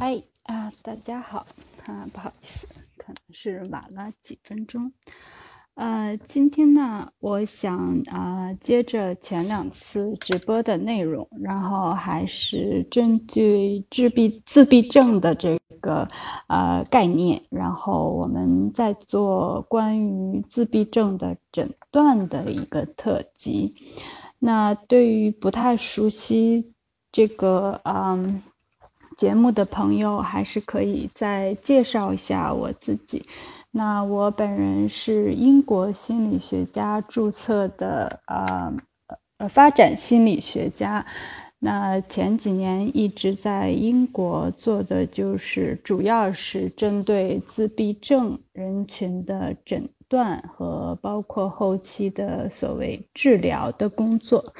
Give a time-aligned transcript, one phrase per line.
[0.00, 1.44] 嗨啊，大家好
[1.86, 4.92] 啊，不好意思，可能是晚了几分钟。
[5.74, 16.06] 呃，今天呢，我想啊，接着前两次直播的内容，然后还是针对自闭自闭症的这个
[16.46, 23.74] 呃概念，然后我们再做关于自闭症的诊断的一个特辑。
[24.38, 26.72] 那对于不太熟悉
[27.10, 28.40] 这个嗯
[29.18, 33.26] 节目的朋友，还是可以再介绍一下我自己。
[33.72, 38.72] 那我本人是英国心理学家注册的，呃
[39.38, 41.04] 呃，发展心理学家。
[41.58, 54.54] 那前几年一直在英国做的就是，主要是针对自闭症人群的诊断和包括后期的所谓治疗的工作。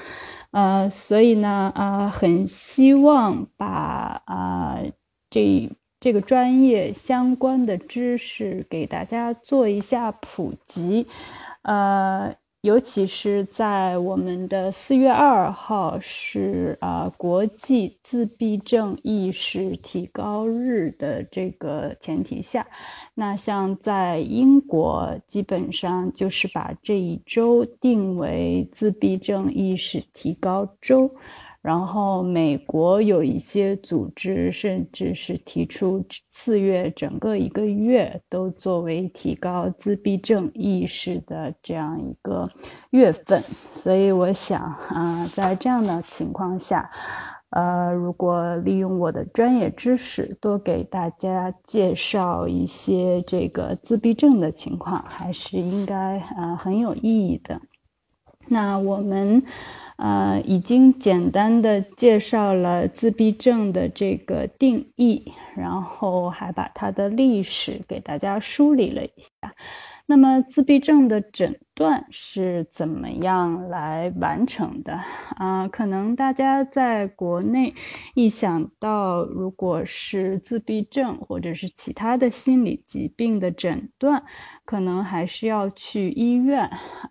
[0.51, 4.79] 呃，所以呢，呃，很希望把啊
[5.31, 5.71] 这。
[6.01, 11.09] 这个专业相关的知识给大家做一下普及，
[11.63, 12.33] 呃，
[12.63, 22.67] 尤其是在我们的四月二号是啊国际自闭症意识提高日的这个前提下，
[23.15, 31.09] 那像在英国，基本上就是把这一周定为自闭症意识提高周。
[31.61, 42.49] 然后，美国有一些组织甚至是提出四月整个一个月都作为提高自闭症意识的这样一个
[42.91, 43.43] 月份。
[43.73, 46.89] 所以，我想啊，在这样的情况下，
[47.51, 57.61] 呃，如果利用我的专业知识，多给大家介绍一些这个自闭症的情况，还是应该啊很有意义的。
[58.47, 59.43] 那我们。
[59.99, 69.53] 呃，已经简单的介绍了自闭症的这个定义，然后还把它的历史给大家梳理了一下。
[70.11, 74.99] 那么，自闭症的诊断是怎么样来完成的？
[75.37, 77.75] 啊，可能大家在国内
[78.15, 84.25] 一想到如果是自闭症或者是其他的心理疾病的诊断，
[84.65, 86.63] 可能还是要去医院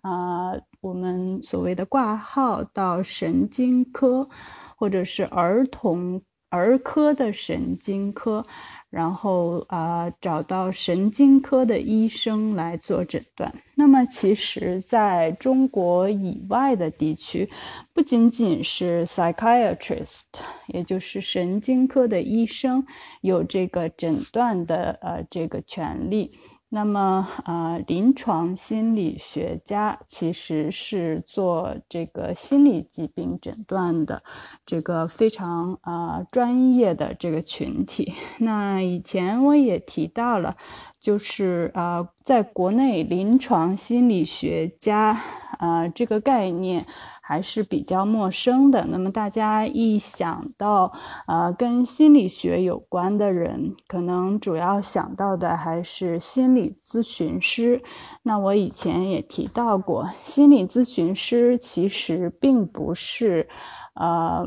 [0.02, 0.50] 啊，
[0.80, 4.28] 我们所谓的挂号到神经科
[4.76, 6.20] 或者是儿童
[6.50, 8.44] 儿科的神经科。
[8.90, 13.52] 然后啊，找到神经科的医生来做诊断。
[13.74, 17.48] 那么，其实在中国以外的地区，
[17.92, 20.22] 不仅仅是 psychiatrist，
[20.66, 22.84] 也就是神经科的医生
[23.20, 26.32] 有这个诊断的呃这个权利。
[26.70, 34.22] 那么，呃，临床心理学家其实是做这个心理疾病诊断的，
[34.66, 38.12] 这个非常啊专业的这个群体。
[38.38, 40.56] 那以前我也提到了，
[41.00, 45.18] 就是啊，在国内临床心理学家
[45.58, 46.86] 啊这个概念。
[47.28, 48.86] 还是比较陌生的。
[48.86, 50.90] 那么大家一想到
[51.26, 57.82] 呃跟心理学有关的人，可能主要想到的还是心理咨询师。
[58.22, 63.46] 那我以前也提到过，心理咨询师其实并不是
[63.94, 64.46] 呃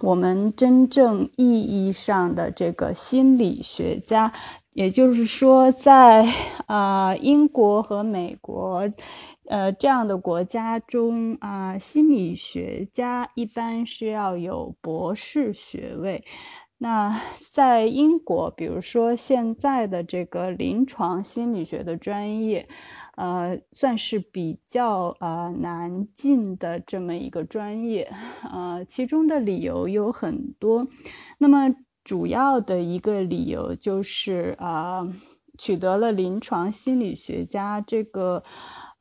[0.00, 4.32] 我们真正意义上的这个心理学家。
[4.74, 6.26] 也就是说，在
[6.66, 8.90] 啊英国和美国。
[9.48, 16.24] 呃，这样的国家中啊，心理学家一般是要有博士学位。
[16.78, 17.20] 那
[17.52, 22.68] 在英国，比如说现在的这个临床心理学的专业，
[23.16, 28.12] 呃，算是比较呃难进的这么一个专业。
[28.52, 30.86] 呃，其中的理由有很多。
[31.38, 35.06] 那么主要的一个理由就是啊，
[35.58, 38.42] 取得了临床心理学家这个。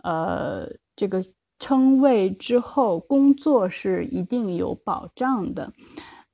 [0.03, 1.23] 呃，这个
[1.59, 5.71] 称谓之后，工作是一定有保障的。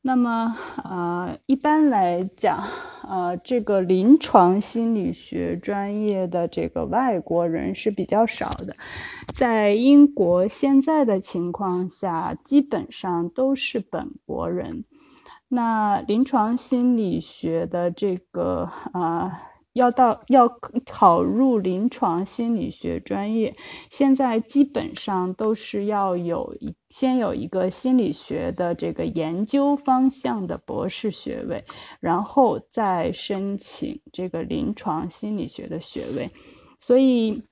[0.02, 0.56] 那么，
[0.86, 2.64] 呃，一般来讲，
[3.08, 8.74] 呃，这个临床心理学专业的这个外国人是比较少的。
[9.34, 14.86] 在英国现在的情况下，基本上都是本国人。
[15.50, 19.44] 那临床心理学的这个啊。
[19.78, 20.50] 要到要
[20.86, 23.56] 考入临床心理学专业，
[23.92, 26.56] 现在基本上都是要有
[26.90, 31.64] 先有一个心理学的这个研究方向的博士学位，
[32.00, 36.30] 然后再申请这个临床心理学的学位。
[36.80, 37.44] 所以，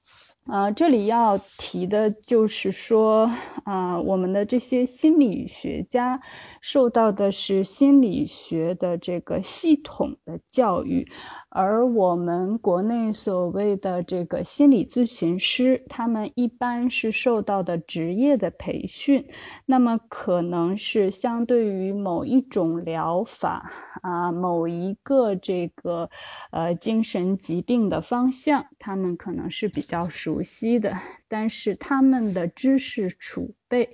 [0.47, 3.31] 呃，这里要提的就是说，
[3.63, 6.19] 啊，我们的这些心理学家
[6.61, 11.07] 受到的是心理学的这个系统的教育。
[11.55, 19.25] 而我们国内所谓的这个心理咨询师，他们一般是受到的职业的培训，
[19.65, 23.71] 那么可能是相对于某一种疗法
[24.01, 26.09] 啊，某一个这个
[26.51, 30.93] 呃精神疾病的方向，他们可能是比较熟悉的。
[31.37, 33.89] 但是他们的知识储备，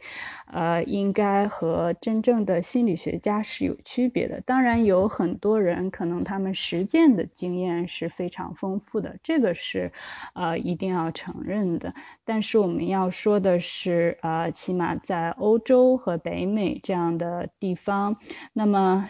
[0.45, 4.39] 呃，应该和真正的心理学家是有区别的。
[4.41, 9.91] 当然，有很多人可能他们实践的经验是非常丰富的，这个是，
[10.35, 11.91] 呃，一定要承认的。
[12.23, 18.15] 但是我们要说的是，呃，起码在欧洲和北美这样的地方，
[18.53, 19.09] 那么。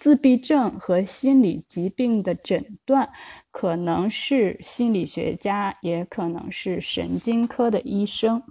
[0.00, 3.10] 自闭症和心理疾病的诊断，
[3.50, 8.42] 可能是心理学家，也可能是神经科的医生。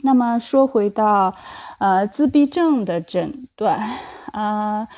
[0.00, 1.36] 那么说回到，
[1.78, 3.98] 呃，自闭症的诊断，
[4.32, 4.88] 啊，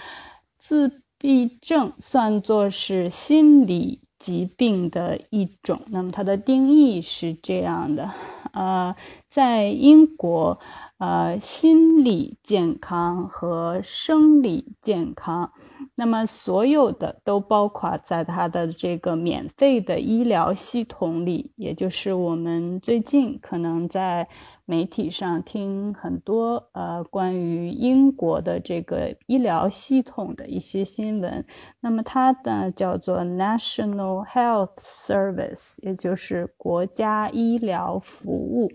[0.58, 5.80] 自闭症算作是心理疾病的一种。
[5.88, 8.08] 那么它的定义是这样的，
[8.52, 8.94] 呃，
[9.28, 10.60] 在英国。
[10.98, 15.52] 呃，心理健康和生理健康，
[15.96, 24.28] 那么所有的都包括在它的这个免费的医疗系统里，也就是我们最近可能在
[24.64, 31.44] 媒体上听很多呃关于英国的这个医疗系统的一些新闻。
[31.80, 38.70] 那么它的叫做 National Health Service，也就是国家医疗服务。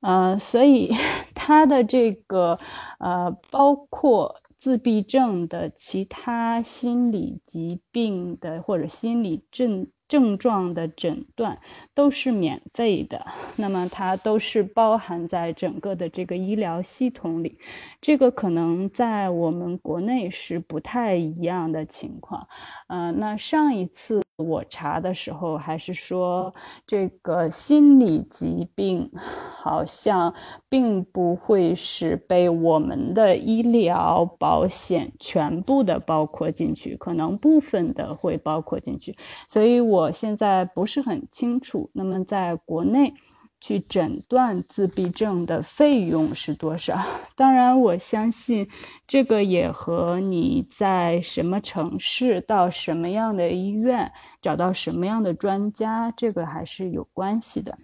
[0.00, 0.90] 呃，所以
[1.34, 2.58] 他的这个
[2.98, 9.86] 呃，包括自闭症的其他心理疾病的或者心理症。
[10.10, 11.56] 症状的诊断
[11.94, 13.24] 都是免费的，
[13.54, 17.56] 那么它都是包含在整个的这个医疗系统里。
[18.00, 22.48] 这个可能在我们国内是不太一样的情况。
[22.88, 26.52] 嗯，那上一次我查的时候还是说
[26.86, 30.34] 这个心理疾病好像
[30.68, 39.14] 并不会是被我们的医疗保险全部的包括进去，可能部分的会包括进去，
[39.46, 39.99] 所以我。
[40.00, 43.12] 我现在不是很清楚，那么在国内
[43.60, 46.98] 去诊断自闭症的费用是多少？
[47.36, 48.66] 当然，我相信
[49.06, 57.76] 这个也和你在什么城市、到什么样的医院、找到什么样的专家，这个还是有关系的。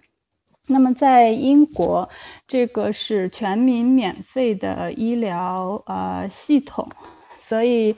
[0.65, 2.09] 那么在英国，
[2.47, 6.89] 这个是全民免费的医疗呃系统，
[7.39, 7.95] 所以。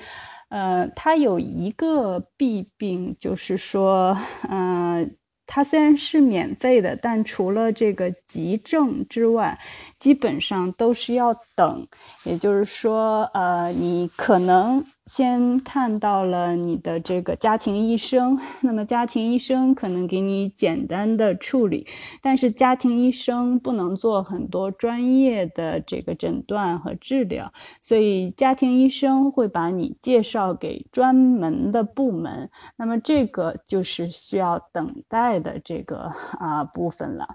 [0.49, 4.17] 呃，它有一个弊病，就是说，
[4.49, 5.07] 呃，
[5.45, 9.57] 它虽然是免费的，但除了这个急症之外，
[9.97, 11.87] 基本上都是要等。
[12.23, 14.83] 也就是说，呃，你可能。
[15.09, 21.87] 先看到了你的这个家庭医生， 那么家庭医生可能给你简单的处理，
[22.21, 27.51] 但是家庭医生不能做很多专业的这个诊断和治疗，
[27.81, 37.27] 所以家庭医生会把你介绍给专门的部门，那么这个就是需要等待的这个啊部分了，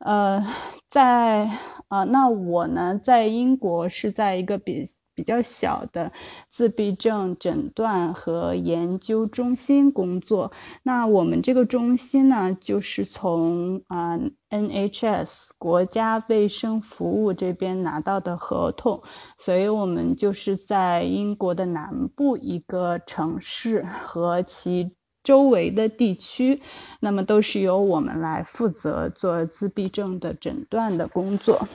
[0.00, 0.44] 呃，
[0.90, 1.48] 在
[1.86, 4.84] 啊，那我呢，在英国是在一个比。
[5.14, 6.10] 比较小的
[6.50, 10.50] 自闭症诊断和研究中心工作。
[10.82, 14.18] 那我们这个中心呢，就是从啊
[14.50, 19.02] NHS 国家卫生服务这边拿到的合同，
[19.38, 24.92] 所以我们就是在英国的南部一个城市和其
[25.22, 26.60] 周围的地区，
[27.00, 31.66] 那么都是由我们来负责做自闭症的诊断的工作，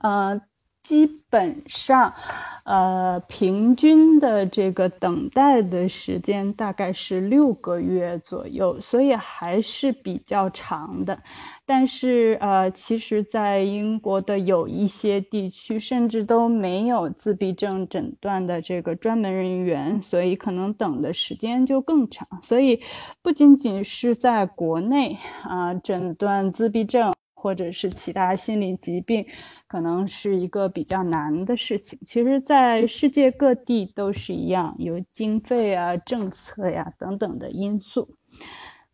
[0.00, 0.40] 呃。
[0.86, 2.14] 基本上，
[2.62, 11.18] 呃，平均的这个等待的时间大概是六个月左右，所以还是比较长的。
[11.66, 22.28] 但是，呃，其实，在英国的有一些地区，甚至都没有自闭症诊断的这个专门人员，所以可能等的时间就更长。
[22.40, 22.80] 所以，
[23.20, 27.12] 不仅仅是在国内啊，诊断自闭症。
[27.38, 29.24] 或者是其他心理疾病，
[29.66, 31.98] 可能是一个比较难的事情。
[32.04, 38.16] 其实，在世界各地都是一样，有经费啊、政策呀等等的因素。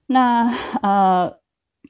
[0.06, 0.52] 那
[0.82, 1.38] 呃，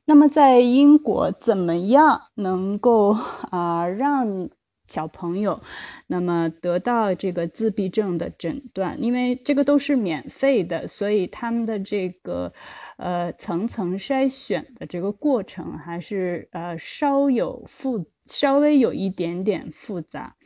[0.04, 3.16] 那么在英国，怎么样能够
[3.50, 4.48] 啊让？
[4.88, 5.58] 小朋友，
[6.06, 12.52] 那么得到这个自闭症的诊断，因为这个都是免费的，所以他们的这个
[12.98, 20.36] 呃层层筛选的这个过程，还是呃稍有复稍微有一点点复杂。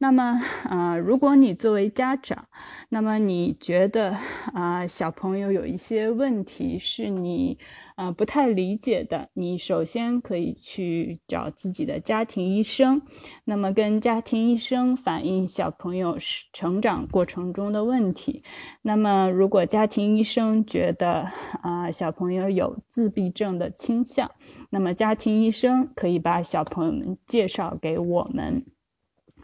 [0.00, 2.46] 那么，呃，如果你作为家长，
[2.88, 4.16] 那么你觉得
[4.54, 7.58] 啊，小朋友有一些问题是你
[7.98, 13.02] 啊不太理解的，你首先可以去找自己的家庭医生，
[13.44, 16.16] 那么跟家庭医生反映小朋友
[16.52, 18.44] 成长过程中的问题。
[18.82, 21.28] 那么，如果家庭医生觉得
[21.60, 24.30] 啊小朋友有自闭症的倾向，
[24.70, 28.64] 那么家庭医生可以把小朋友们介绍给我们。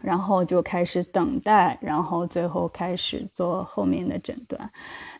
[0.05, 4.69] 然后就开始等待，然后最后开始做后面的诊断。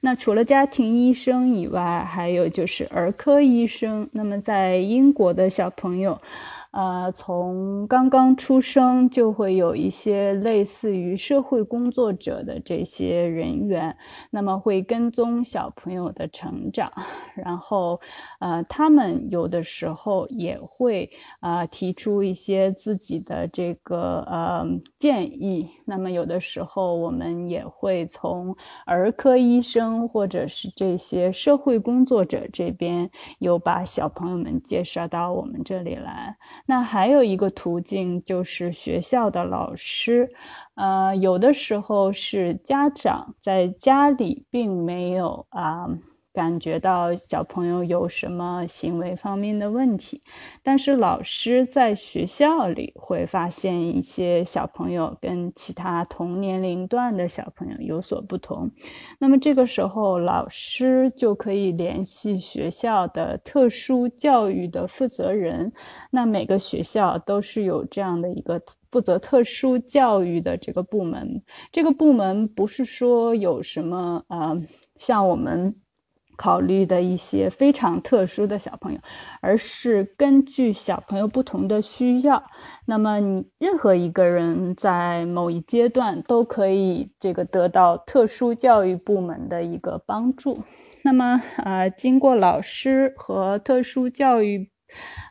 [0.01, 4.07] 那除了家庭医生以外，还有就是儿科医生。
[4.11, 6.21] 那么在英国的小朋友。
[6.75, 13.95] 呃，从刚刚出生就会有一些类似于社会工作者的这些人员，
[14.29, 16.91] 那么会跟踪小朋友的成长，
[17.33, 18.01] 然后，
[18.41, 24.67] 呃，他们有的时候也会啊提出一些自己的这个呃
[24.99, 25.69] 建议。
[25.85, 28.53] 那么有的时候我们也会从
[28.85, 36.35] 儿科医生或者是这些社会工作者这边，有把小朋友们介绍到我们这里来。
[36.67, 40.29] 那还有一个途径就是学校的老师，
[40.75, 45.87] 呃，有的时候是家长在家里并没有啊。
[46.35, 50.21] 感觉到小朋友有什么行为方面的问题，
[50.61, 58.69] 但是老师在学校里会发现一些小朋友跟其他同年龄段的小朋友有所不同，
[59.17, 65.71] 那么这个时候老师就可以联系学校的特殊教育的负责人，
[66.11, 68.61] 那每个学校都是有这样的一个
[68.91, 74.61] 负责特殊教育的这个部门，这个部门不是说有什么呃，
[74.99, 75.73] 像我们。
[76.35, 78.99] 考虑的一些非常特殊的小朋友，
[79.41, 82.43] 而是根据小朋友不同的需要，
[82.85, 90.59] 那么你任何一个人在某一阶段都可以这个得到特殊教育部门的一个帮助。
[91.03, 94.69] 那么呃，经过老师和特殊教育。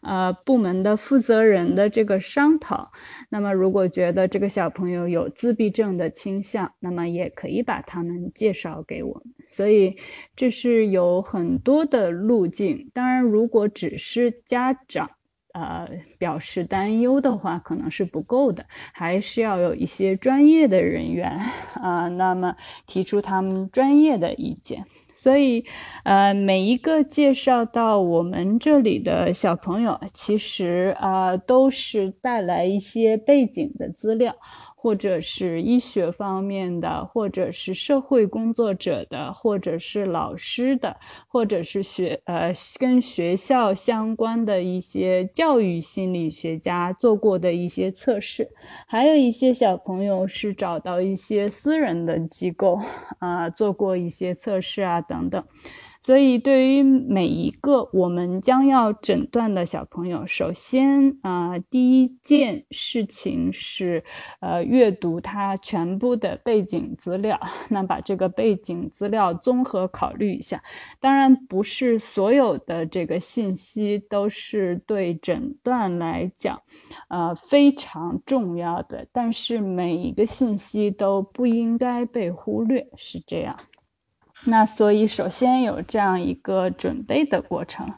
[0.02, 2.90] 呃，部门的负责人的这个商讨，
[3.28, 9.34] 那么如果觉得这个小朋友有自闭症的倾向，那么也可以把他们介绍给我们。
[9.48, 9.96] 所以
[10.34, 12.90] 这是有很多的路径。
[12.92, 15.10] 当然，如果只是家长
[15.52, 21.30] 呃表示担忧的话，可能是不够的，还是要有一些专业的人员
[21.74, 22.56] 啊，那么
[22.86, 24.84] 提出他们专业的意见。
[25.14, 25.64] 所以，
[26.02, 34.34] 呃，每一个介绍到我们这里的小朋友，其实啊，都是带来一些背景的资料。
[34.84, 40.94] 或者是医学方面的，或者是社会工作者的，或者是老师的，
[41.26, 48.50] 或者是学呃跟学校相关的一些教育心理学家做过的一些测试，
[48.86, 52.78] 还有一些小朋友是找到一些私人的机构
[53.20, 55.42] 啊做过一些测试啊等等。
[56.04, 64.04] 所以，对于每一个我们将要诊断的小朋友，首先啊，第一件事情是，
[64.40, 67.40] 呃，阅读他全部的背景资料。
[67.70, 70.62] 那把这个背景资料综合考虑一下。
[71.00, 76.60] 当然，不是所有的这个信息都是对诊断来讲，
[77.08, 79.06] 呃，非常重要的。
[79.10, 83.56] 但是每一个信息都不应该被忽略，是这样。
[84.46, 87.92] 那所以，首先有这样一个准备的过程，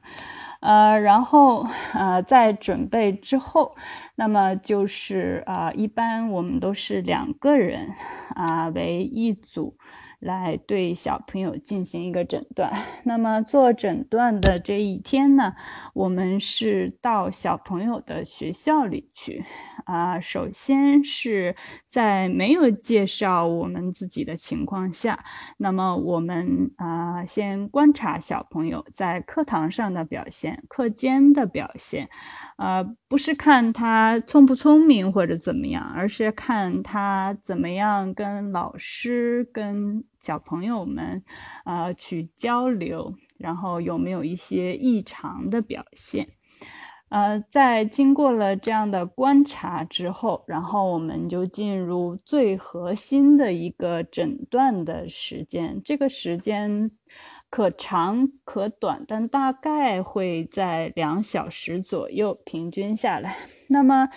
[0.60, 3.76] 呃，然后呃，在准备之后，
[4.14, 7.92] 那么就是啊，一般我们都是两个人
[8.34, 9.76] 啊为一组。
[10.18, 12.72] 来对小朋友进行一个诊断。
[13.04, 15.54] 那么做诊断的这一天呢，
[15.92, 19.44] 我们是到小朋友的学校里去。
[19.84, 21.54] 啊，首先是
[21.96, 25.24] 在没有介绍我们自己的情况下，
[25.56, 32.06] 那么我们啊先观察小朋友在课堂上的表现、课间的表现。
[32.56, 41.22] 啊，不是看他聪不聪明或者怎么样，而是看他怎么样跟老师、跟小朋友们
[41.64, 46.26] 啊去交流，然后有没有一些异常的表现。
[47.08, 56.90] 呃，在经过了这样的观察之后，然后我们就进入最核心的一个诊断的时间，这个时间。
[57.48, 63.36] 可长可短，但大概会在两小时左右平均下来。
[63.68, 64.08] 那么，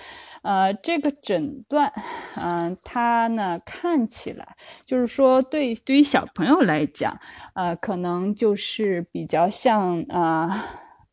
[0.42, 1.94] 呃，这个诊断，
[2.36, 7.20] 嗯，它呢看起来就是说，对对于小朋友来讲，
[7.54, 10.66] 呃，可能就是比较像啊。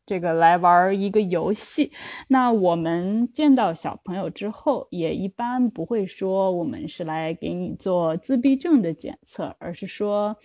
[0.07, 1.91] 这个来玩一个游戏，
[2.29, 10.37] 那我们见到小朋友之后，也一般不会说我们是来给你做自闭症的检测，而是说，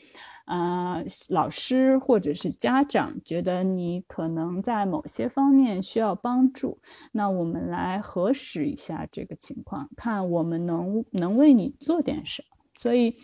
[0.46, 6.80] 呃，老师或者是家长觉得你可能在某些方面需要帮助，
[7.12, 12.56] 那我们来核实一下这个情况，看我们能能为你做点什么。
[12.74, 13.14] 所以，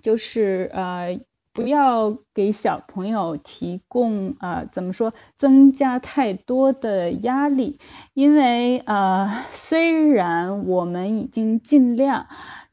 [0.00, 1.20] 就是呃。
[1.52, 7.78] 不要给小朋友提供啊，怎么说，增加太多的压力，
[8.14, 12.26] 因为啊，虽然我们已经尽量。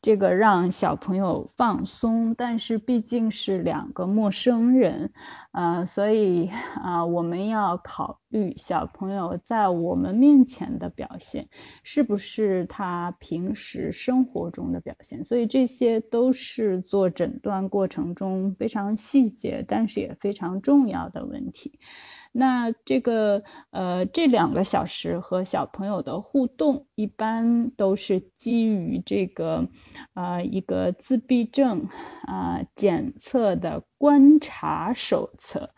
[0.07, 5.11] 这个让小朋友放松，但是毕竟是两个陌生人，
[5.51, 6.49] 呃，所以
[6.81, 11.45] 啊，我们要考虑小朋友在我们面前的表现
[11.83, 21.77] 是不是他平时生活中的表现，所以这些都是做诊断过程中非常细节，但是也非常重要的问题。
[22.39, 29.67] 那这个呃，这两个小时和小朋友的互动，一般都是基于这个
[30.13, 31.87] 呃一个自闭症
[32.27, 35.71] 啊检测的观察手册。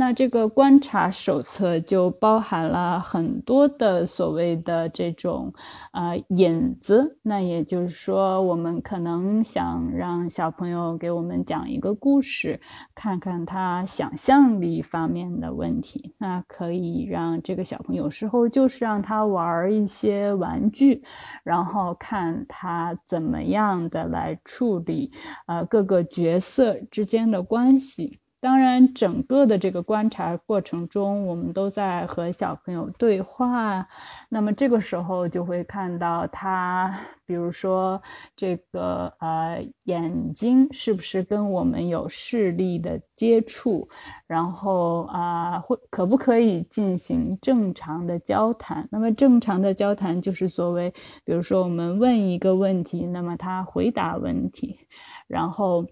[0.00, 5.52] 那这个观察手册就包含了很多的所谓的这种
[5.92, 7.18] 呃引子。
[7.20, 12.58] 那也就是说，我们可能想让小朋友给我们讲一个故事，
[12.94, 16.14] 看看他想象力方面的问题。
[16.16, 21.04] 那可以让这个小朋友有时候就是让他玩一些玩具，
[21.44, 25.12] 然后看他怎么样的来处理
[25.46, 28.18] 呃各个角色之间的关系。
[28.40, 33.86] 当然，整个的这个观察过程中，我们都在和小朋友对话。
[34.30, 38.00] 那么这个时候就会看到他，比如说
[38.34, 43.86] 这个呃眼睛是不是跟我们有视力的接触，
[44.26, 48.88] 然后啊会可不可以进行正常的交谈？
[48.90, 50.90] 那么正常的交谈就是所谓，
[51.26, 54.78] 比如说我们问一个问题，那么他回答问题，
[55.28, 55.86] 然后。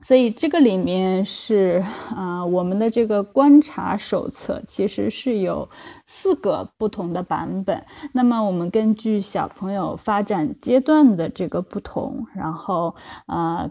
[0.00, 1.84] 所以这个里面是
[2.14, 5.68] 啊，我们的这个观察手册其实是有
[6.06, 7.84] 四个不同的版本。
[8.12, 12.94] 那么我们根据小朋友发展阶段的这个不同，然后
[13.26, 13.68] 啊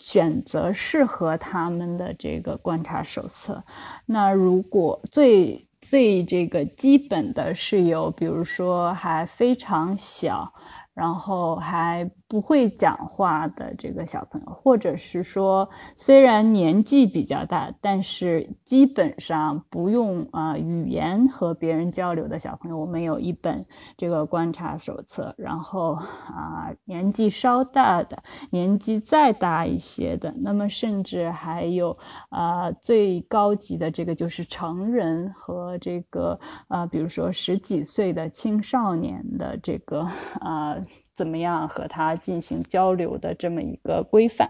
[0.00, 3.62] 选择适合他们的这个观察手册。
[4.06, 10.52] 那如果最最这个基本的是有，比如说还非常小。
[10.92, 23.66] 然后还不会讲话的这个小朋友，或者是说虽然年纪比较大，但是基本上不用啊语言和别人交流的小朋友，我们有一本
[23.96, 25.34] 这个观察手册。
[25.36, 36.38] 然后啊年纪稍大的，年纪再大一些的，那么甚至还有啊最高级的这个就是成人和这个
[36.68, 40.76] 啊比如说十几岁的青少年的这个啊。
[41.20, 44.48] 怎么样和他进行交流的这么一个规范，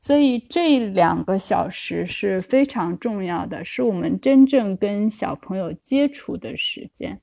[0.00, 7.20] 所以这两个小时是非常重要的，是我们真正跟小朋友接触的时间。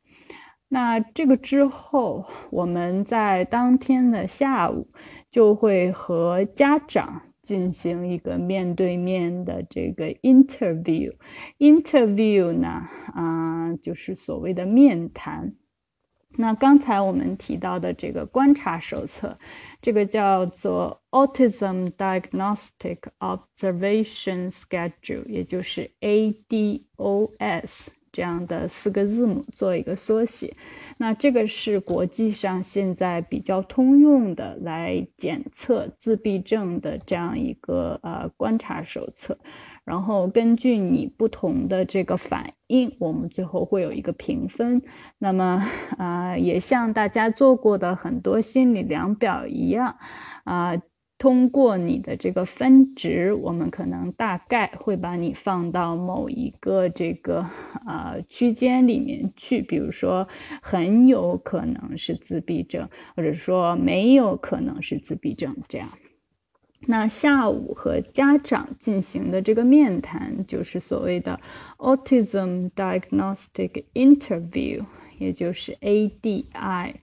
[0.67, 4.87] 那这个之后，我们在当天的下午
[5.31, 11.11] 就会和家长进行一个面对面的这个 interview。
[11.57, 15.55] interview 呢，啊，就是所谓的面谈。
[16.41, 19.37] 那刚才我们提到的这个观察手册，
[19.81, 30.55] 这个叫做 Autism Diagnostic Observation Schedule，也就是 ADOS 这样的四个字母做一个缩写。
[30.97, 39.37] 那这个是国际上现在比较通用的来检测自闭症的这样一个呃观察手册。
[39.89, 44.79] 然后根据你不同的这个反应，我们最后会有一个评分。
[45.17, 45.65] 那么，
[45.97, 49.97] 啊，也像大家做过的很多心理量表一样，
[50.43, 50.79] 啊，
[51.17, 57.39] 通过你的这个分值，我们可能大概会把你放到某一个这个
[57.87, 59.63] 啊区间里面去。
[59.63, 60.27] 比如说，
[60.61, 65.89] 很有可能是自闭症，或者说没有可能是自闭症这样。
[66.87, 71.39] 那下午和家长进行的这个面谈，就是所谓的
[71.77, 74.85] Autism Diagnostic Interview，
[75.17, 76.93] 也就是 ADI。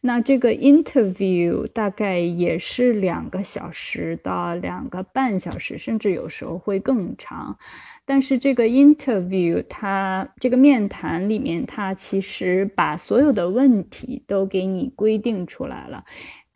[0.00, 7.58] 那这个 interview 大概也是两个小时到两个半小时，甚至有时候会更长。
[8.04, 16.04] 但是这个 interview 它这个面谈里面，它其实把所有的问题都给你规定出来了。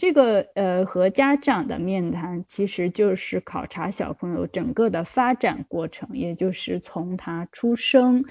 [0.01, 8.25] 这个呃和家长的面谈，其实就是考察小朋友整个的发展过程，也就是从他出生。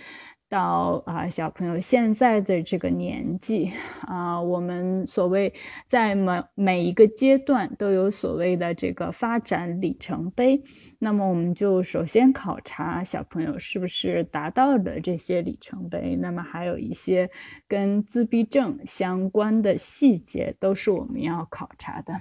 [0.50, 5.54] 到啊，小朋友现在的这个年纪啊，我们所谓
[5.86, 10.62] 在每每一个阶段都有所谓的这个发展里程碑。
[10.98, 16.16] 那么，我们就首先考察小朋友是不是达到了这些里程碑。
[16.16, 17.30] 那么，还有一些
[17.68, 22.20] 跟自闭症相关的细节，都是我们要考察的。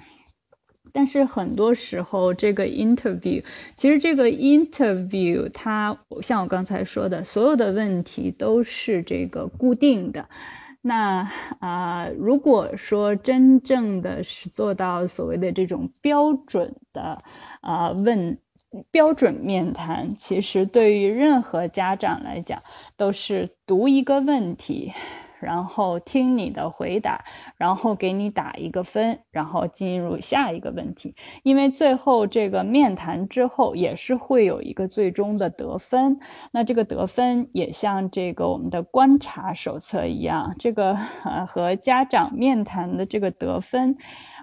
[0.92, 3.42] 但是很多时候，这个 interview，
[3.77, 10.29] 其实这个 interview，它像我刚才说的，所有的问题都是这个固定的。
[10.81, 17.22] 那啊，如果说真正的是做到所谓的这种标准的
[17.61, 18.38] 啊问
[18.90, 22.62] 标准面谈，其实对于任何家长来讲，
[22.96, 24.92] 都是读一个问题。
[25.40, 27.24] 然后听你的回答，
[27.57, 31.14] 然后给你打一个分，然后进入下一个问题。
[31.42, 36.18] 因为最后这个面谈之后也是会有一个最终的得分。
[36.53, 40.96] 那这个得分也像这个我们的观察手册一样，这个
[41.46, 43.96] 和家长面谈的这个得分。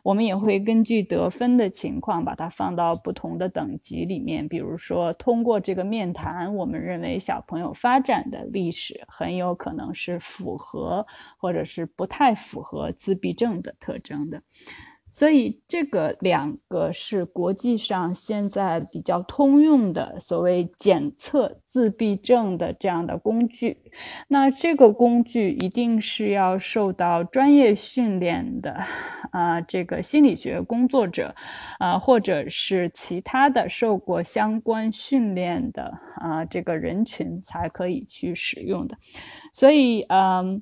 [0.05, 4.47] 我们也会根据得分的情况，把它放到不同的等级里面。
[4.47, 11.07] 比如说，通过这个面谈，我们认为小朋友发展的历史很有可能是符合，
[11.39, 14.43] 或者是不太符合自闭症的特征的。
[15.15, 23.77] 所以这个两个是国际上现在比较通用的所谓检测自闭症的这样的工具。
[24.27, 28.77] 那这个工具一定是要受到专业训练的，
[29.31, 31.33] 啊，这个心理学工作者，
[31.79, 38.97] 啊，或者是其他的受过相关训练的啊这个人群才可以去使用的。
[39.53, 40.61] 所以，嗯。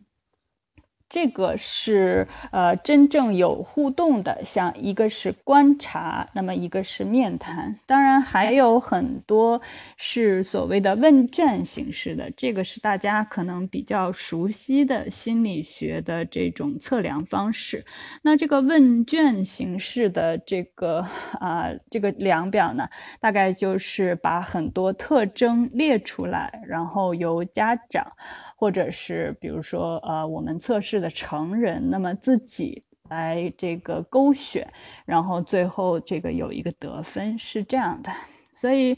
[1.13, 9.61] 这个是呃真正有互动的，像一个是观察，那么一个是面谈，当然还有很多
[9.95, 17.85] 是所谓的问卷形式的，这个是大家可能比较熟悉的心理学的这种测量方式。
[18.23, 21.05] 那这个问卷形式的这个
[21.39, 22.89] 啊这个量表呢，
[23.21, 28.13] 大概就是把很多特征列出来，然后由家长。
[28.55, 34.65] 或者是比如说，呃，我们测试的成人，那么自己来这个勾选，
[35.05, 38.11] 然后最后这个有一个得分是这样的。
[38.55, 38.95] 所以，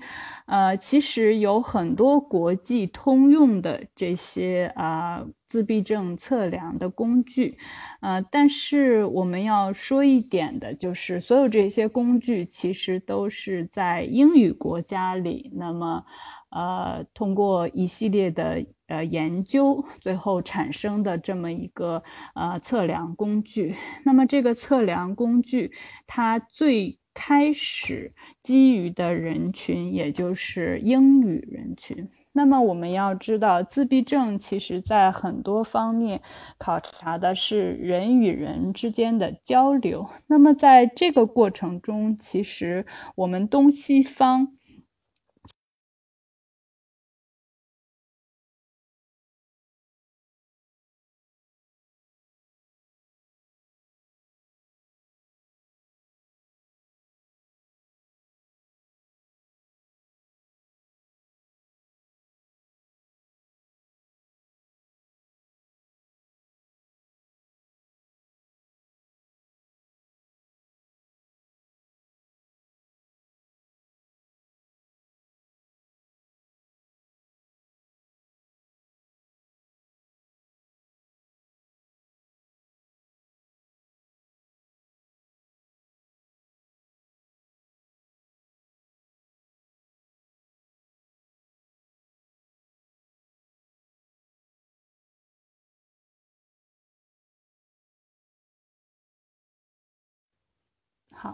[0.47, 7.57] 呃，其实有很多国际通用的这些啊自闭症测量的工具，
[8.01, 16.03] 呃，但是我们要说一点的就是，所有这些工具其实都是在英语国家里，那么。
[16.51, 23.75] 呃，通过一系列的呃研究，最后产生的这么一个呃测量工具。
[24.03, 25.71] 那么这个测量工具，
[26.05, 32.09] 它最开始基于的人群，也就是英语人群。
[32.33, 36.21] 那么我们要知道，自闭症其实在很多方面
[36.57, 40.09] 考察的是人与人之间的交流。
[40.27, 44.51] 那么在这个过程中，其实我们东西方。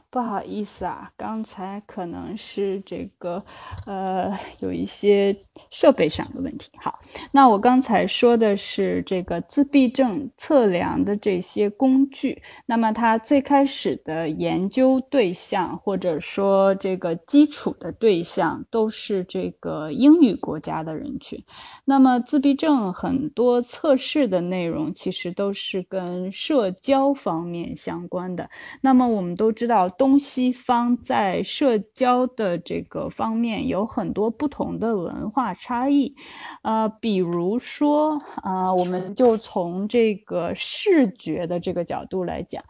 [0.09, 3.43] 不好意思啊，刚才可能是这个，
[3.87, 5.35] 呃，有一些
[5.69, 6.69] 设备上的问题。
[6.77, 6.99] 好，
[7.31, 12.41] 那我刚才说的是这个自闭症测量的这些工具。
[12.65, 21.43] 那么它最开始的研究对象，或者说这个基础的对象，都是这个英语国家的人群。
[21.83, 28.49] 那么自闭症很多测试的内容，其实都是跟社交方面相关的。
[28.81, 29.80] 那么我们都知道。
[29.89, 36.15] 东西方在社交的这个方面有很多不同的文化差异，
[36.63, 42.63] 呃，比如说啊，我们就从这个视觉的这个角度来讲，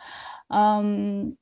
[0.48, 1.36] 嗯。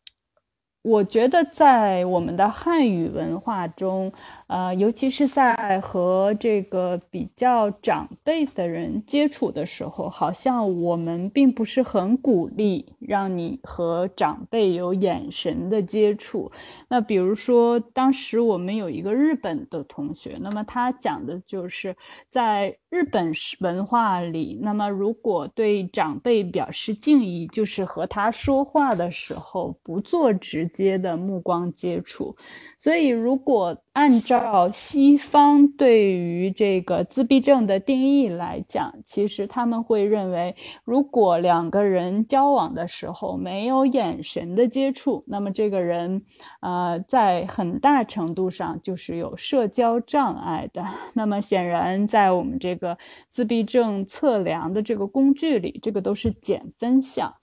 [0.81, 4.13] 我觉得在我们的汉语文化中，
[4.49, 16.51] 呃，尤其是在和这个比较长辈的人接触的时候，好像我们并不是很鼓励让你和长辈有眼神的接触。
[16.87, 21.95] 那比如说，当时我们有一个日本的同学，那么他讲的就是
[22.29, 30.67] 在日本文化里，那么如果对长辈表示敬意，就是和他说话的时候不做直。
[30.69, 32.35] 接的目光接触，
[32.77, 34.38] 所以如果按照
[34.73, 46.23] 西方对于这个自闭症的定义来讲，其实他们会认为，如果两个人交往的时候没有眼神的接触，那么这个人，
[46.61, 50.85] 呃，在很大程度上就是有社交障碍的。
[51.13, 52.97] 那么显然，在我们这个
[53.29, 57.35] 自闭症测量的这个工具里，这个都是减分项。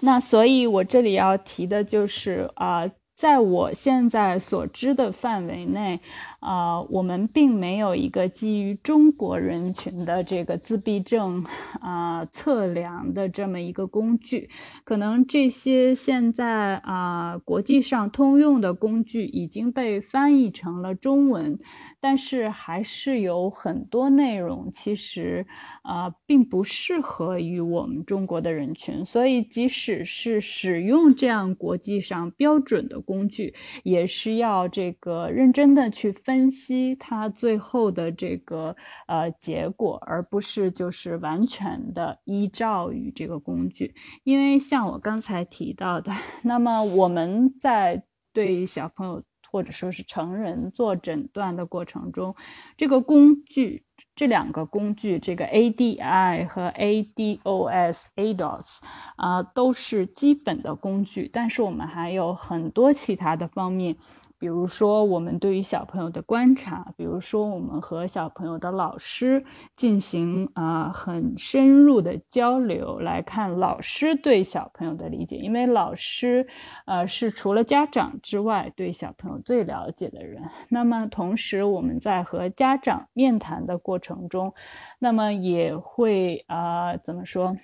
[0.00, 2.90] 那所以，我这里要提的就是啊。
[3.22, 6.00] 在我现在所知的范围内，
[6.40, 11.46] 啊，我们并没有一个基于中国人群的这个自闭症
[11.80, 14.50] 啊测量的这么一个工具。
[14.82, 21.60] 可能这些现在啊国际上通用的工具已经被翻译成了中文，
[22.02, 25.46] 但是还是有很多内容其实
[25.82, 29.04] 啊并不适合于我们中国的人群。
[29.04, 38.74] 所以，即使是使用这样国际上标准的，工具也是要这个认真的去分析它最后的这个
[39.06, 43.94] 呃结果，而不是就是完全的依照于这个工具。
[44.24, 46.10] 因为像我刚才提到的，
[46.42, 52.34] 那么我们在对小朋友或者说是成人做诊断的过程中，
[52.76, 53.84] 这个工具。
[54.16, 58.78] 这两个工具，这个 ADI 和 ADOS，ADOS
[59.16, 63.96] 啊，都是基本的工具，但是我们还有很多其他的方面。
[64.42, 69.44] 比如说，我们对于小朋友的观察，比如说，我们和小朋友的老师
[69.76, 76.48] 进行啊很深入的交流，来看老师对小朋友的理解，因为老师
[76.86, 80.42] 呃是除了家长之外对小朋友最了解的人。
[80.68, 84.54] 那么，同时我们在和家长面谈的过程中，
[84.98, 87.56] 那么也会啊怎么说，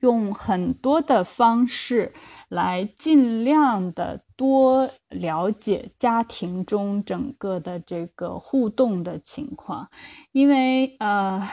[0.00, 2.12] 用很多的方式。
[2.48, 9.90] 来尽量的多了解家庭中整个的这个互动的情况，
[10.32, 11.46] 因为呃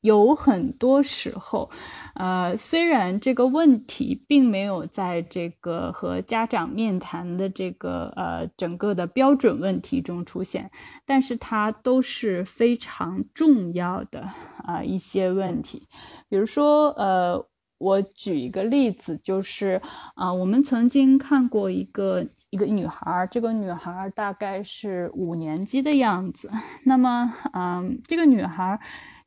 [0.00, 1.68] 有很多时候，
[2.14, 10.70] 呃虽然这个问题并没有在这个和家长面谈的这个呃整个的标准问题中出现，
[11.04, 14.20] 但是它都是非常重要的
[14.62, 15.88] 啊一些问题，
[16.28, 17.44] 比如说呃。
[17.78, 19.80] 我举一个例子，就是
[20.14, 26.50] 啊，我们曾经看过一个一个女孩，这个女孩大概是五年级的样子。
[26.84, 28.78] 那么，嗯，这个女孩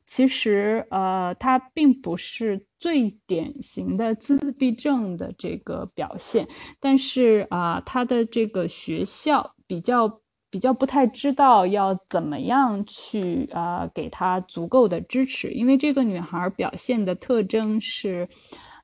[0.06, 6.46] 其实呃，她并不是最典型的自闭症的这个表现，
[6.78, 10.21] 但是啊，她的这个学校比较。
[10.52, 18.28] 比较不太知道要怎么样去啊给她足够的支持，因为这个女孩表现的特征是，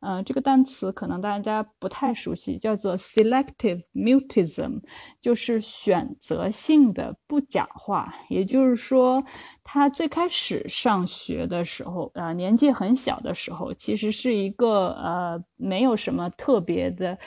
[0.00, 4.81] 呃，这个单词可能大家不太熟悉，叫做 selective mutism，
[5.20, 8.14] 就是选择性的不讲话。
[8.31, 9.22] 也就是说，
[9.62, 17.18] 她最开始上学的时候，呃，年纪很小的时候，其实是一个呃没有什么特别的。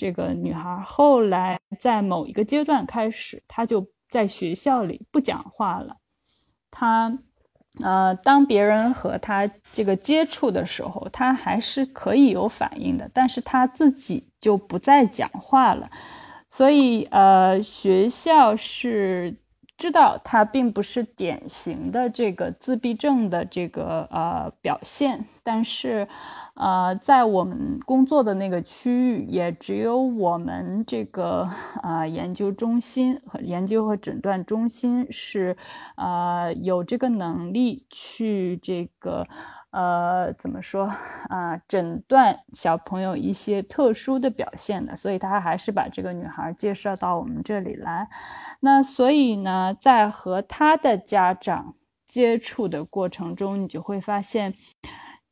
[0.00, 5.94] 这个女孩后来在某一个阶段开始，她就在学校里不讲话了。
[6.70, 7.18] 她，
[7.82, 15.90] 呃，当别人和她这个接触的时候，她还是可以有反应的，但是她自己就不再讲话了。
[16.48, 19.36] 所以，呃，学校是。
[19.80, 26.06] 知道它并不是典型的这个自闭症的这个呃表现，但是，
[26.52, 31.48] 呃，在我们工作的那个区域，也只有我们这个
[31.82, 35.56] 呃研究中心和研究和诊断中心是，
[35.96, 39.26] 呃，有这个能力去这个。
[39.70, 40.92] 呃，怎么说
[41.28, 41.56] 啊？
[41.68, 48.08] 诊断小朋友一些特殊的表现的，所以他还是把这个女孩介绍到我们这里来。
[48.60, 54.54] 那所以呢，在和他的家长接触的过程中，你就会发现，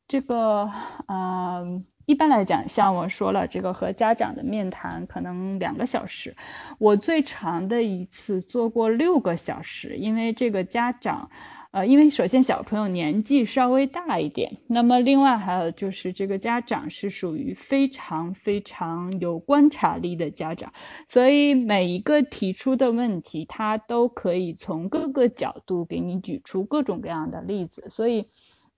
[0.07, 0.71] 这个，
[1.07, 1.85] 嗯。
[2.05, 6.35] 一般来讲，像我说了，这个和家长的面谈可能两个小时，
[6.79, 11.29] 我最长的一次做过六个小时，因为这个家长，
[11.71, 20.73] 呃，因为首先小朋友年纪稍微大一点，那么另外还有就是这个家长是属于非常非常有观察力的家长，
[21.05, 28.27] 所以每一个提出的问题，他都可以从各个角度给你举出各种各样的例子，所以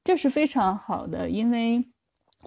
[0.04, 1.86] 这是非常好的，因为。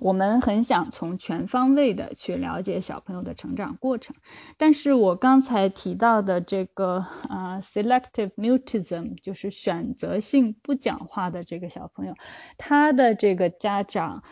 [0.01, 4.15] 我们很想从全方位的去了解小朋友的成长过程，
[4.57, 12.15] 但是我刚才提到的这个呃，selective mutism，就是选择性不讲话的这个小朋友，
[12.59, 14.23] 他的这个家长，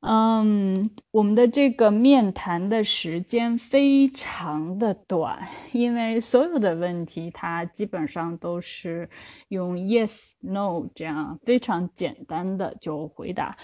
[0.00, 9.10] 嗯，我们的这个面谈的时间非常的短，因为所有的问题他基本上都是
[9.48, 13.56] 用 yes no 这样非常简单的就回答，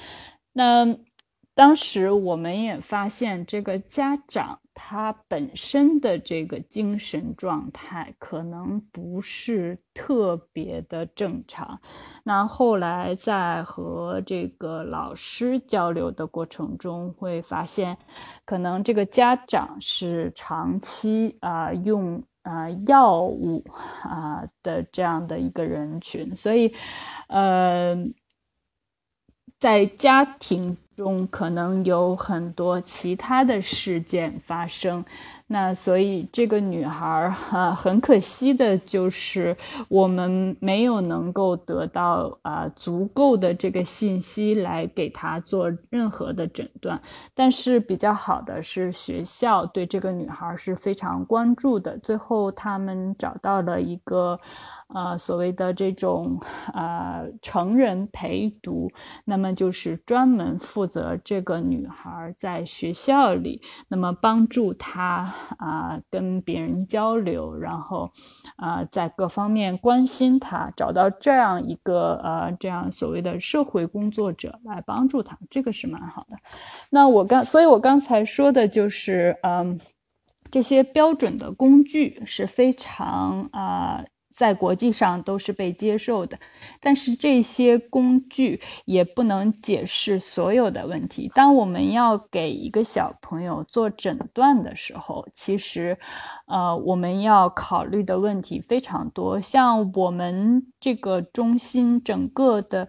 [0.52, 0.94] 那。
[1.54, 11.78] 当时我们也发现，这个家长他本身的这个精神状态可能不是特别的正常。
[12.24, 17.98] 那后来在和这个老师交流的过程中，会发现，
[18.46, 23.62] 可能这个家长是长期啊用啊药物
[24.02, 26.72] 啊的这样的一个人群，所以，
[27.28, 27.94] 呃，
[29.58, 30.78] 在家庭。
[30.96, 35.04] 中可能有很多其他的事件发生，
[35.46, 39.56] 那所以这个女孩哈很可惜的就是
[39.88, 47.00] 我们没有能够得到啊足够的这个信息来给她做任何的诊断。
[47.34, 54.38] 但是比较好的是学校对这个女孩是非常关注的，最后他们找到了一个。
[54.94, 56.38] 呃，所谓的这种
[56.74, 58.90] 呃成人陪读，
[59.24, 68.12] 那么就是专门负责这个女孩在学校里，那么帮助她啊跟别人交流，然后
[68.56, 76.36] 啊在各方面关心她，找到这样一个呃这样所谓的社会工作者来帮助她，这个是蛮好的。
[76.90, 79.80] 那我刚，所以我刚才说的就是，嗯，
[80.50, 84.04] 这些标准的工具是非常啊。
[84.32, 86.38] 在国际上都是被接受的，
[86.80, 91.30] 但是这些工具也不能解释所有的问题。
[91.34, 95.98] 当我们要给一个小朋友做诊断的时候，其实，
[96.46, 99.40] 呃，我们要考虑的问题非常多。
[99.40, 102.88] 像我们这个中心整个的。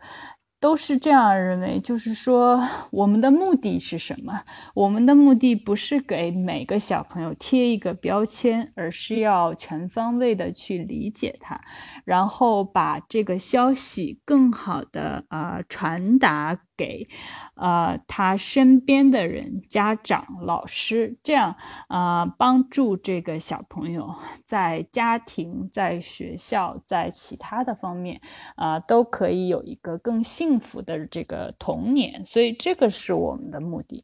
[0.63, 4.43] 都是这样认为，就是说，我们的目的是什么？
[4.73, 11.60] 我们的目的不是给每个小朋友贴一个标签，而是要全方位的去理解他，
[12.06, 16.58] 然后把这个消息更好的呃传达。
[16.75, 17.07] 给，
[17.55, 21.55] 呃，他身边的人、家长、老师，这样，
[21.89, 28.19] 呃，帮助这个小朋友在家庭、在学校、在其他的方面，
[28.55, 32.25] 啊，都可以有一个更幸福的这个童年。
[32.25, 34.03] 所以，这个是我们的目的，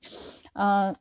[0.54, 0.96] 嗯。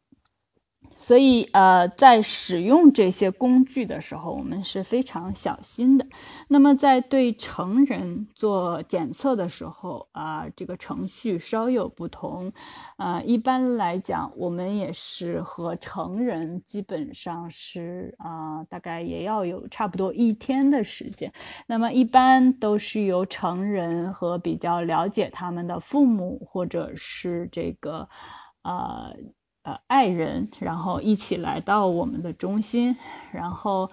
[1.00, 6.04] 所以，呃，在使用这些工具的时候，我们是非常小心的。
[6.48, 12.52] 那么，在对成人做检测的时候，啊，这个程序稍有不同。
[12.96, 21.32] 啊，一般来讲，我们也是和成人基本上是啊，大概也要有差不多一天的时间。
[21.68, 28.08] 那么，一般都是由成人和比较了解他们的父母，或者是这个，
[28.62, 29.14] 呃。
[29.62, 32.96] 呃爱人，然后一起来到我们的中心，
[33.32, 33.90] 然后，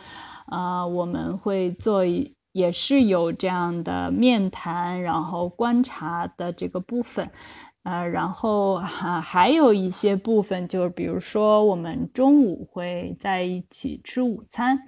[0.48, 2.04] 呃，我们会做，
[2.52, 7.30] 也是有这样的面谈，然后观察的这个部分，
[7.84, 14.80] 呃，然后还还有一些部分，就是比如说我们中午会在一起吃午餐，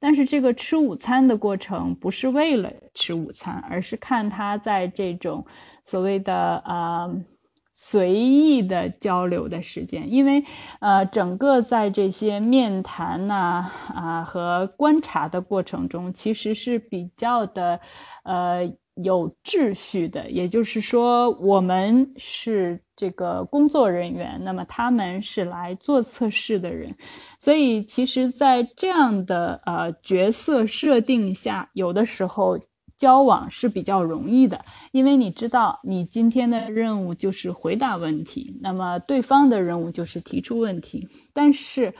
[0.00, 5.46] 但是这个吃午餐的过程不是为了吃午餐，而是看他在这种
[5.84, 7.22] 所谓的呃。
[7.72, 10.44] 随意的交流的时间，因为
[10.80, 17.80] 呃，整个在这些面谈呐啊和观察的过程中，其实是比较的
[18.24, 18.72] 呃。
[18.96, 26.94] 有秩序的，也就是说，我们是这个工作人员，那么他们是来做测试的人，
[27.38, 32.60] 所以其实，在这样的呃角色设定下，有的时候
[33.02, 41.92] 交往是比较容易的，因为你知道，你今天的任务就是回答问题，那么对方的任务就是提出问题，但是，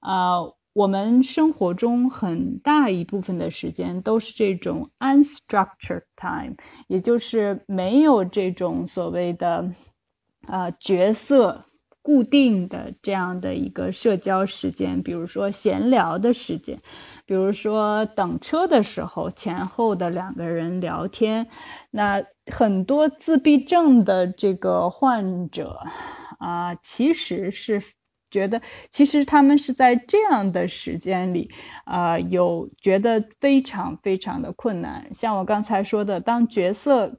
[0.00, 0.38] 啊。
[0.74, 6.54] 我们生活中很大一部分的时间都是这种 unstructured time，
[6.86, 9.68] 也就是没有这种所谓的
[10.46, 11.64] 呃角色
[12.08, 16.78] 固定的这样的一个社交时间，比如说闲聊的时间，
[17.26, 21.46] 比如说等车的时候前后的两个人聊天。
[21.90, 25.78] 那很多自闭症的这个患者
[26.38, 27.82] 啊，其实是。
[28.30, 31.50] 觉得其实他们是在这样的时间里，
[31.86, 35.08] 啊，有觉得非常非常的困难。
[35.14, 37.18] 像我刚才说的，当角色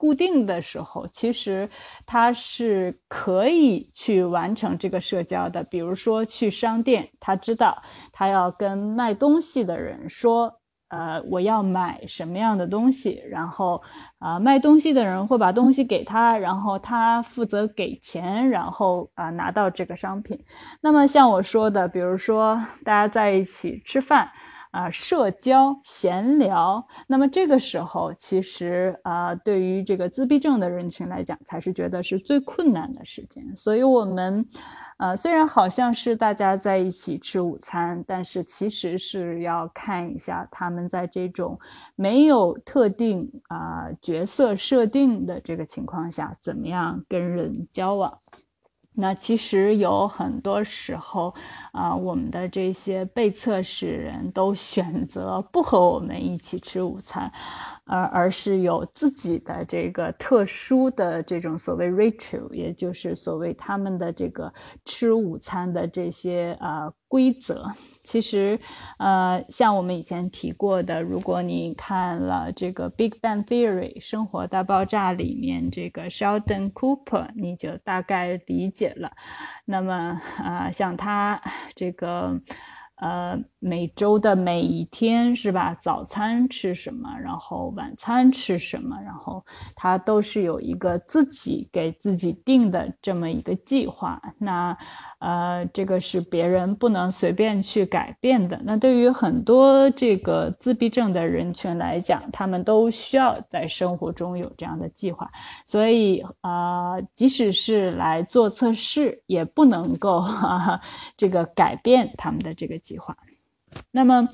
[0.00, 1.68] 固定的时候，其实
[2.06, 5.62] 他是可以去完成这个社交的。
[5.64, 10.56] 比如说去商店，他知道他要跟卖东西的人说。
[10.90, 13.80] 呃，我要买什么样的东西，然后
[14.18, 20.36] 啊，卖东西的人会把东西给他，然后他负责给钱，然后啊拿到这个商品。
[20.80, 24.28] 那么像我说的，比如说大家在一起吃饭
[24.70, 33.54] 啊，社交闲聊，那么这个时候其实啊，对于这个自闭症的人群来讲，才是觉得是最困难的时间。
[33.56, 34.46] 所以我们。
[35.00, 41.58] 呃，虽然好像是大家在一起吃午餐，但是其实是要看一下他们在这种
[41.96, 48.18] 没有特定啊角色设定的这个情况下，怎么样跟人交往。
[49.00, 51.34] 那其实有很多时候，
[51.72, 57.32] 啊，我们的这些被测试人都选择不和我们一起吃午餐，
[57.84, 64.52] 而而是有自己的这个特殊的这种所谓 ritual，也就是所谓他们的这个
[64.84, 67.66] 吃午餐的这些啊规则。
[68.10, 68.58] 其实，
[68.98, 79.12] 呃，像我们以前提过的，如果你看了这个《Big Bang Theory》生活大爆炸里面这个 Sheldon Cooper，你就大概理解了。
[79.64, 81.40] 那么，啊，像他
[81.76, 82.40] 这个。
[83.02, 85.72] 呃，每周的每一天是吧？
[85.72, 89.42] 早餐吃什么，然后晚餐吃什么，然后
[89.74, 94.20] 他都是有一个自己给自己定的这么一个计划。
[94.36, 94.76] 那
[95.20, 98.60] 呃，这个是别人不能随便去改变的。
[98.64, 105.30] 那对于很多这个自闭症的人群来讲，他们都需要在生活中有这样的计划。
[105.64, 110.26] 所以啊，即使是来做测试，也不能够
[111.16, 112.76] 这个改变他们的这个。
[112.80, 113.14] 计划，
[113.90, 114.26] 那么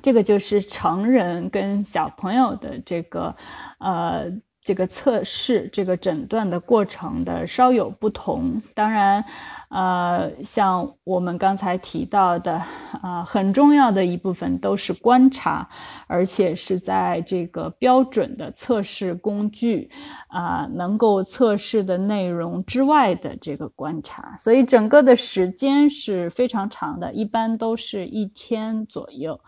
[0.00, 3.36] 这个就是成人跟小朋友的这个
[3.78, 4.30] 呃
[4.66, 8.60] 这个测试这个诊断的过程的稍有不同。
[8.74, 9.24] 当然，
[9.68, 12.60] 呃，像我们刚才提到的，
[13.00, 15.68] 啊，很重要的一部分都是观察，
[16.08, 19.88] 而且是在这个标准的测试工具
[20.26, 24.34] 啊能够测试的内容之外的这个观察。
[24.36, 29.38] 所以整个的时间是非常长的，一般都是一天左右。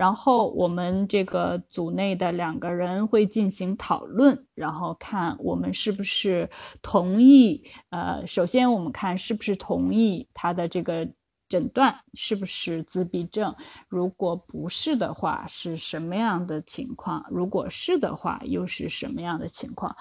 [0.00, 6.48] 然后我们这个组内的两个人会进行讨论，然后看我们是不是
[6.80, 7.62] 同意。
[7.90, 11.06] 呃，首先我们看是不是同意他的这个。
[11.50, 13.52] 诊断是不是自闭症？
[13.88, 17.26] 如果不是的话，是什么样的情况？
[17.28, 19.96] 如果是的话，又是什么样的情况？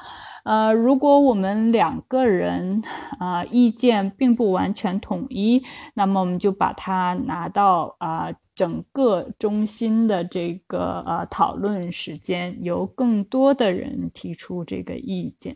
[0.46, 2.84] 呃，如果我们两个人
[3.18, 5.64] 啊意见并不完全统一，
[5.96, 15.56] 那么我们就把它拿到啊整个中心的这个呃讨论时间，由更多的人提出这个意见，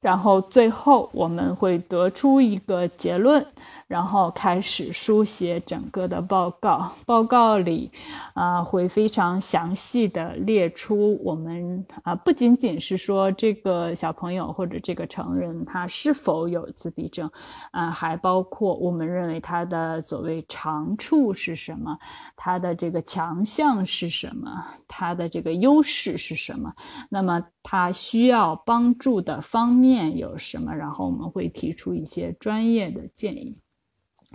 [0.00, 3.44] 然后最后我们会得出一个结论。
[3.88, 7.90] 然后开始书写整个的报告，报告里
[8.34, 17.30] 啊会非常详细的列出我们啊不仅仅是说这个小朋友或者这个成人他是否有自闭症，
[17.70, 21.98] 啊还包括我们认为他的所谓长处是什么，
[22.36, 26.70] 他的这个强项是什么，他的这个优势是什么，
[27.08, 33.58] 那么他需要帮助的方面有什么，然后我们会提出一些专业的建议。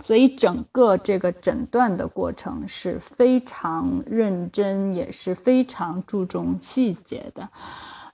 [0.02, 7.48] 所以整个这个诊断的过程是非常认真，也是非常注重细节的。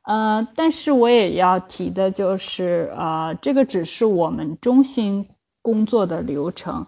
[0.03, 5.27] 呃，但是我也要提的就是，呃，这个只是我们中心
[5.63, 6.87] 工作的流程。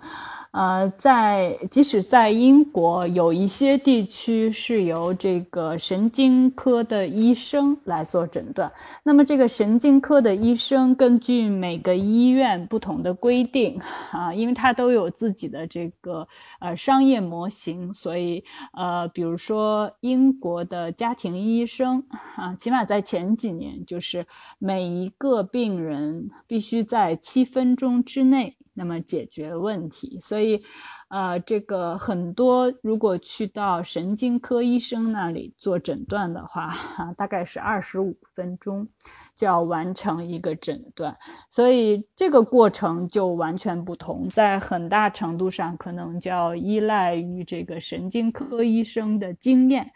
[0.53, 8.70] 呃，在即使在英国，有一些地区是由这个神经科的医生来做诊断。
[9.03, 13.80] 那么，这个神经科的医生根据每个医院不同的规定
[14.11, 16.28] 啊，因为他都有自己的这个
[16.61, 18.44] 呃商业模型，所以
[18.74, 22.05] 呃，比如说英国的家庭医生
[22.36, 24.26] 啊，起码在前几年，就是
[24.59, 28.59] 每一个病人必须在七分钟之内。
[28.75, 30.62] 那么解决问题，所以，
[31.09, 38.89] 呃，这个很多如果去到神经科医生那里做诊断的话，哈， 大概是二十五分钟
[39.37, 41.14] 就要完成一个诊断，
[41.51, 49.93] 所以这个过程就完全不同，在很大程度上可能就要依赖于这个神经科医生的经验，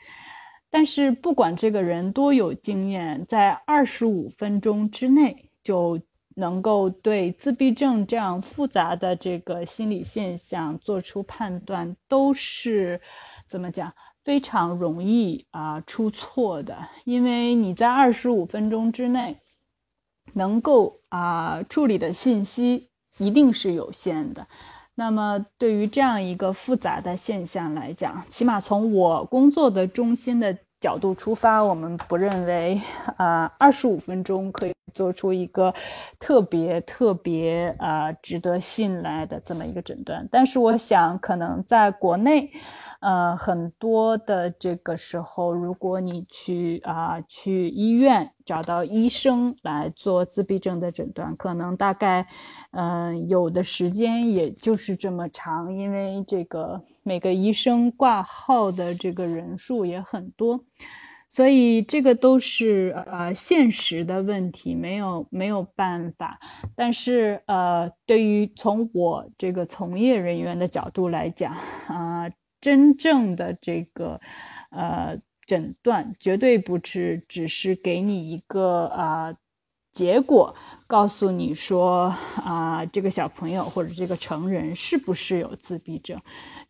[0.69, 5.99] 但是不管这个人多有经验，在二十五分钟之内就。
[6.39, 13.01] 能够对自闭症这样复杂的这个心理现象做出判断，都是
[13.49, 13.91] 怎么讲
[14.23, 19.39] 非常容易啊出错的，因为你在二十五分钟之内
[20.35, 24.47] 能够啊处理的信息一定是有限的。
[24.95, 30.59] 那么对于这样一个复杂的现象来讲，起码从我工作的中心的。
[30.81, 32.81] 角度出发，我们不认为，
[33.17, 35.73] 呃，二十五分钟可以做出一个
[36.19, 40.29] 特别特别呃值得信赖的这么一个诊断。
[40.31, 42.51] 但是，我想可能在国内，
[43.01, 52.27] 呃，很多的这个时候，如果你去啊去医院找到医生来做自闭症的诊断，可能大概，
[52.73, 56.83] 嗯，有的时间也就是这么长，因为这个。
[57.07, 60.65] 每个医生挂号的这个人数也很多，
[61.29, 66.41] 所以这个都是呃现实的问题，没有没有办法。
[66.75, 71.55] 但是呃，对于从我这个从业人员的角度来讲
[71.87, 72.29] 啊，
[72.61, 74.21] 真正的这个
[74.71, 79.37] 呃诊断绝对不是只是给你一个啊。
[79.97, 80.55] 结果
[80.87, 86.21] 告诉你说啊，这个小朋友或者这个成人是不是有自闭症？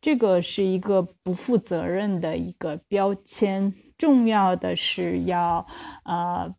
[0.01, 3.74] 这个是一个不负责任的一个标签。
[3.99, 5.66] 重要的是要
[6.05, 6.55] 呃。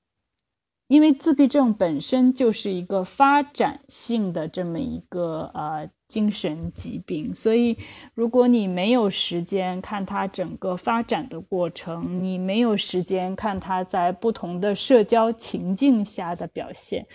[0.88, 7.78] 因为自闭症本身就是一个发展性的这么一个呃精神疾病，所以
[8.14, 17.06] 如果你没有时间看他整个发展的过程，你没有时间看他在不同的社交情境下的表现，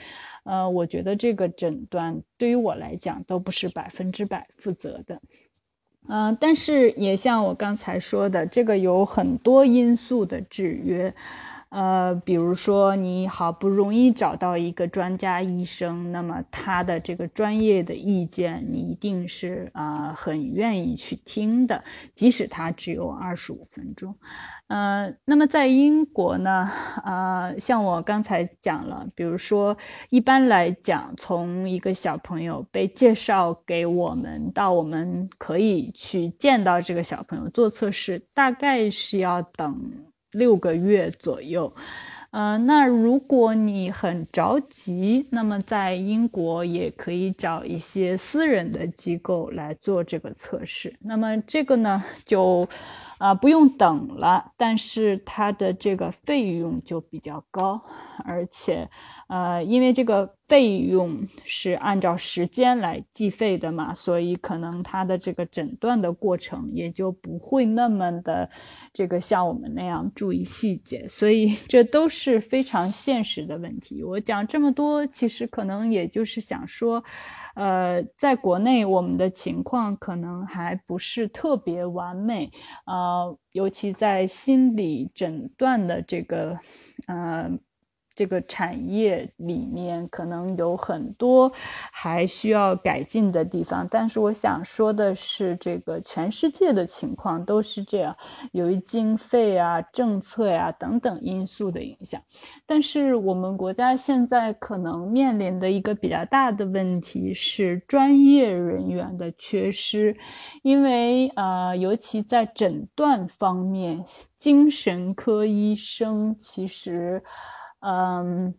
[0.45, 5.19] 呃，我觉得这个诊断对于我来讲都不是百分之百负责的。
[6.09, 11.15] 嗯，但是也像我刚才说的，这个有很多因素的制约。
[11.73, 21.83] 呃，比如说你好不容易找到一个专家医生，那么他的这个专业的意见，你一定是啊很愿意去听的，
[22.15, 24.15] 即使他只有二十五分钟。
[24.67, 26.71] 呃，那么在英国呢，
[27.07, 29.75] 呃，像我刚才讲了，比如说
[30.11, 40.12] 一般来讲，从一个小朋友被介绍给我们到我们可以去见到这个小朋友做测试，大概是要等。
[40.33, 41.73] 六个月左右，
[42.31, 50.95] 呃，那如果你很着急，那么在英国也可以找一些私人的机构来做这个测试。
[51.01, 52.69] 那么这个呢，就。
[53.19, 57.81] 啊，不用等了，但是它的这个费用就比较高，
[58.25, 58.91] 而且，
[59.29, 68.49] 呃，因为这个费用是按照时间来计费的嘛，所以可能它的这个诊断的过程也就不会那么的
[68.93, 74.03] 这个像我们那样注意细节，所以 这都是非常现实的问题。
[74.03, 77.03] 我讲这么多，其实可能也就是想说。
[77.55, 82.51] 呃，在国内，我们的情况可能还不是特别完美，
[82.87, 86.59] 呃，尤其在心理诊断的这个，
[87.07, 87.51] 呃。
[88.15, 91.51] 这个产业里面可能有很多
[91.91, 98.17] 还需要改进的地方，但是我想说的是，这个全世界的情况都是这样，
[98.53, 102.21] 由于经费啊、政策呀等等因素的影响。
[102.67, 110.17] 但是我们国家现在可能面临的一个比较大的问题是专业人员的缺失，
[110.63, 114.05] 因为呃，尤其在诊断方面，
[114.37, 117.23] 精神科医生其实。
[117.83, 118.55] 嗯，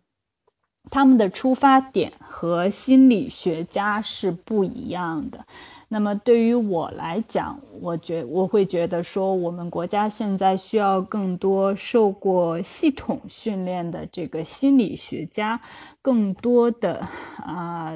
[0.90, 5.44] 他们的出发点和心理学家是不一样的。
[5.88, 15.60] 那么对于我来讲，我觉我会觉得说，我们国家现在需要更多受过系统训练的这个心理学家，
[16.02, 17.06] 更多的
[17.38, 17.94] 啊，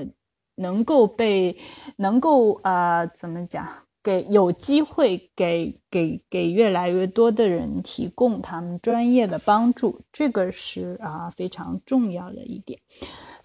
[0.55, 1.57] 能够被
[1.97, 3.67] 能够啊，怎么讲？
[4.09, 12.81] 给有机会给给给越来越多的人提供他们专业的帮助，这个是啊非常重要的一点。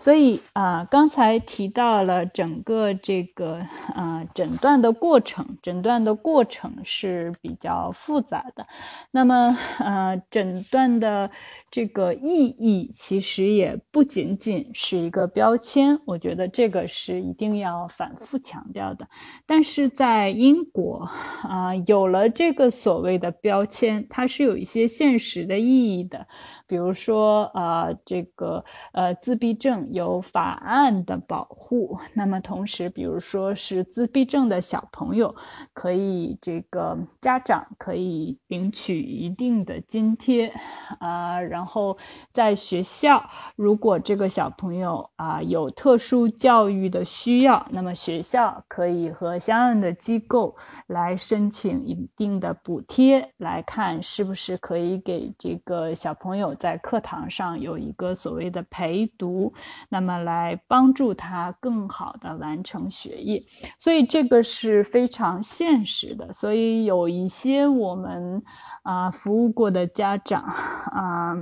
[0.03, 8.67] 所以啊，刚才提到了整个这个啊诊断的过程，诊断的过程是比较复杂的。
[9.11, 11.31] 那么呃，诊断的
[11.71, 19.07] 这个意义其实也不仅仅是一个标签，我觉得这个是一定要反复强调的。
[19.45, 21.09] 但是在英国
[21.43, 26.27] 啊，有了这个所谓的标签，它是有一些现实的意义的。
[26.73, 35.35] 比如说，呃，这个呃，自闭症有法案的保护，那么同时，比如说是自闭症的小朋友，
[35.71, 40.51] 可以这个家长可以领取一定的津贴，
[40.97, 41.95] 啊，然后
[42.31, 43.23] 在学校，
[43.55, 50.55] 如果这个小朋友啊有特殊教育的需要，那么学校可以和相应的机构
[50.87, 56.55] 来申请一定的补贴，来看是不是可以给这个小朋友。
[56.63, 59.51] 在课堂上有一个所谓的陪读，
[59.89, 63.43] 那么来帮助他更好的完成学业，
[63.77, 66.31] 所以这个是非常现实的。
[66.31, 68.41] 所以有一些我们
[68.83, 71.35] 啊服务过的家长啊，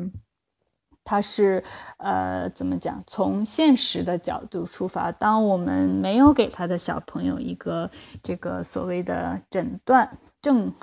[1.03, 1.63] 他是
[1.97, 3.03] 呃怎么讲？
[3.05, 7.91] 从现实的角度出发，当我们没有给他的小朋友一个
[8.23, 10.73] 这个所谓的诊断正。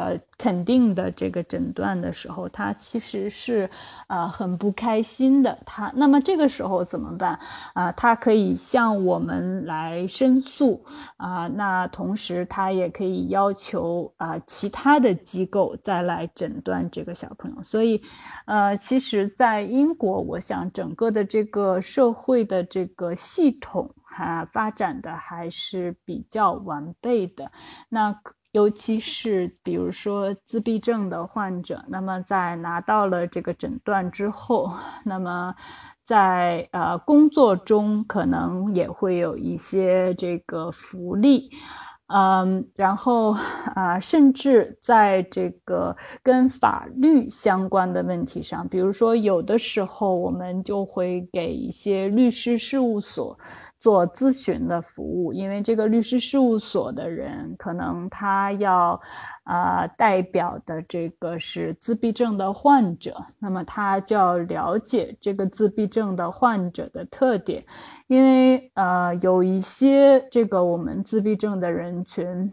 [0.00, 3.68] 呃，肯定的这个诊断的时候，他其实是
[4.06, 5.58] 呃很不开心的。
[5.66, 7.38] 他那么这个时候怎么办
[7.74, 7.92] 啊？
[7.92, 10.82] 他可以向我们来申诉
[11.18, 11.46] 啊。
[11.48, 17.62] 那同时他也可以要求啊其他的机构再来诊断这个小朋友。
[17.62, 18.00] 所以，
[18.46, 27.52] 呃，其实，在英国，我想整个的这个社会的这个系统哈发展的还是比较完备的。
[27.90, 28.18] 那。
[28.52, 34.72] 尤其是比如说自闭症的患者，那么在拿到了这个诊断之后，
[35.04, 35.54] 那么
[36.04, 41.48] 在呃工作中可能也会有一些这个福利，
[42.08, 43.36] 嗯，然后
[43.76, 53.38] 啊，甚至在这个跟法律相关的问题上，比如说有的时候我们就会给一些律师事务所。
[53.80, 59.00] 做咨询的服务，因为这个律师事务所的人可能他要，
[59.44, 67.64] 啊，代表的这个是自闭症的患者，那么他就要了解这个自闭症的患者的特点，
[68.06, 72.52] 因为呃，有一些这个我们自闭症的人群，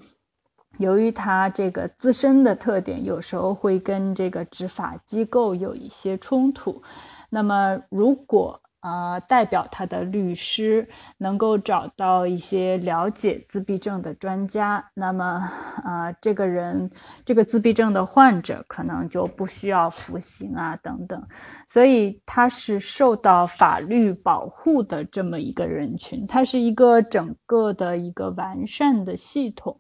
[0.78, 6.82] 由于他这个自身的特点，有时候会跟这个执法机构有一些冲突，
[7.30, 8.62] 那么如果。
[8.88, 15.46] 呃，代表他的律师能够找到一些了解自闭症的专家，那么，
[15.84, 16.90] 呃，这个人，
[17.26, 21.22] 这个自闭症的患者可能就不需要服刑啊，等等，
[21.68, 29.78] 所以他是受到法律保护的这么一个人群，它是一个整个的一个完善的系统。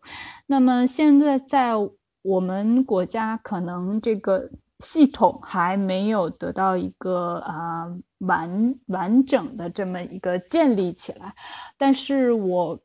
[0.47, 1.71] 那么现在在
[2.23, 4.49] 我们国家，可能这个。
[4.79, 7.87] 系统还没有得到一个啊
[8.19, 11.33] 完完整的这么一个建立起来，
[11.77, 12.79] 但是我。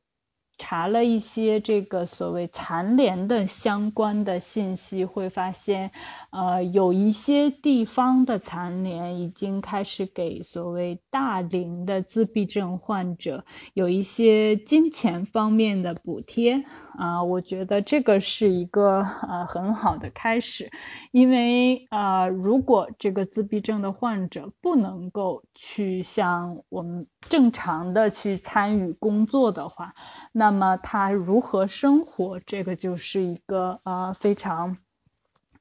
[0.58, 5.90] 查了一些这个所谓残联的相关的信息，会发现，
[6.30, 16.62] 呃，有一些地方的残联已经开始给所谓大龄的自闭症患者有一些金钱方面的补贴
[16.98, 20.70] 啊，我觉得这个是一个呃很好的开始，
[21.10, 29.94] 因为啊，如果这个自闭症的患者不能够去像我们正常的去参与工作的话，
[30.30, 34.76] 那那么他如何生活，这个就是一个呃非常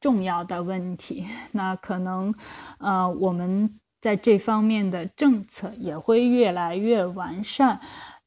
[0.01, 1.27] 重要的问题。
[1.53, 2.36] 那可能
[2.79, 7.79] 呃我们在这方面的政策也会越来越完善。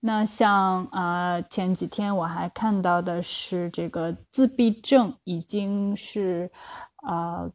[0.06, 6.50] 那像呃前几天我还看到的是，这个自闭症已经是
[7.08, 7.50] 呃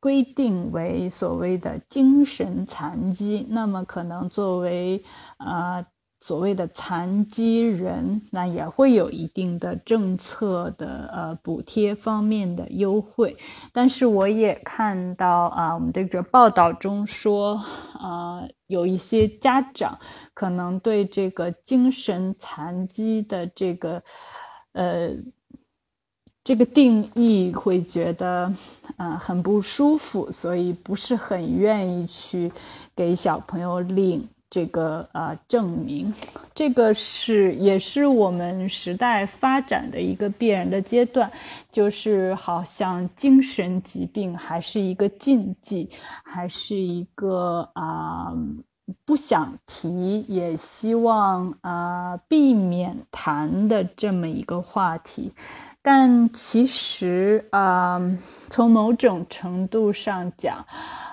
[0.00, 3.46] 规定为所谓的精神残疾。
[3.50, 5.04] 那么可能作为
[5.38, 5.84] 呃。
[6.24, 13.36] 所谓的残疾人，那也会有一定的政策的呃补贴方面的优惠。
[13.72, 17.60] 但是我也看到啊，我们这个报道中说，
[17.98, 19.98] 啊，有一些家长
[20.32, 24.00] 可能对这个精神残疾的这个
[24.74, 25.10] 呃
[26.44, 28.54] 这个定义会觉得
[28.96, 32.52] 呃很不舒服，所以不是很愿意去
[32.94, 34.28] 给小朋友领。
[34.52, 36.12] 这个呃证明，
[36.54, 41.32] 这个是也是我们时代发展的一个必然的阶段，
[41.72, 45.88] 就是好像精神疾病还是一个禁忌，
[46.22, 48.30] 还是一个啊
[49.06, 55.32] 不想提，也希望啊避免谈的这么一个话题。
[55.80, 57.98] 但其实啊，
[58.50, 60.62] 从某种程度上讲。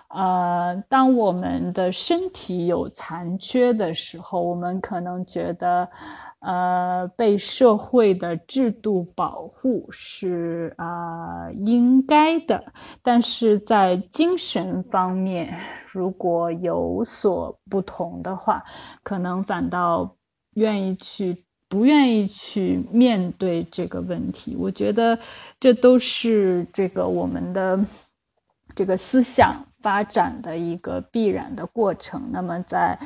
[0.09, 5.87] 呃，当我们的身体有残缺的时候，我们可能觉得，
[6.39, 12.63] 呃，被社会的制度保护是啊应该的。
[13.03, 15.55] 但是在精神方面，
[15.91, 18.63] 如果有所不同的话，
[19.03, 20.15] 可能反倒
[20.55, 24.55] 愿意去不愿意去面对这个问题。
[24.57, 25.19] 我觉得
[25.59, 27.79] 这都是这个我们的
[28.73, 29.55] 这个思想。
[29.81, 32.29] 发展的一个必然的过程。
[32.31, 32.97] 那么，在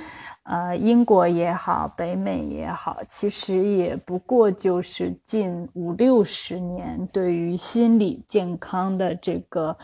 [0.43, 9.77] 呃英国也好，北美也好，其实也不过就是近五六十年，对于心理健康的这个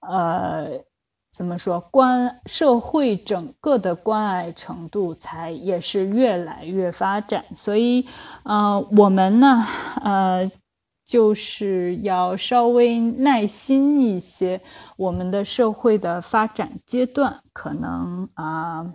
[0.00, 0.68] 呃
[1.32, 7.44] 怎么说关社会整个的关爱程度，才也是越来越发展。
[7.54, 8.06] 所以，
[8.44, 9.64] 呃，我们呢，
[10.02, 10.50] 呃。
[11.12, 14.58] 就是要稍微耐心一些，
[14.96, 18.90] 我们的社会的发展阶段可能啊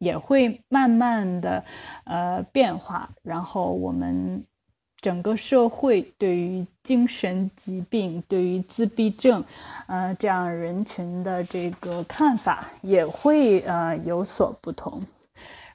[0.00, 1.64] 也会慢慢的
[2.06, 4.44] 呃变化，然后我们
[5.00, 9.44] 整个社会对于精神疾病、对于自闭症
[9.86, 15.00] 呃这样人群的这个看法也会呃有所不同。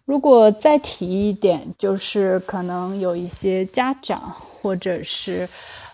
[0.04, 4.36] 如果再提一点，就是可能有一些家长。
[4.62, 5.48] 或者是，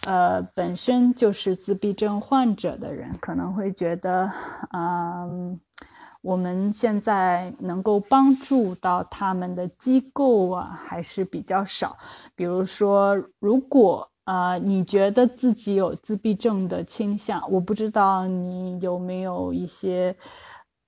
[0.06, 4.32] 呃，本身就是自闭症患者的人，可能会觉得，
[4.74, 5.60] 嗯，
[6.22, 11.96] 我们现在能够帮助到他们的机构啊，还是比较少。
[12.36, 20.16] 比如说，如果啊，你觉得自己有自闭症的倾向，我不知道你有没有一些，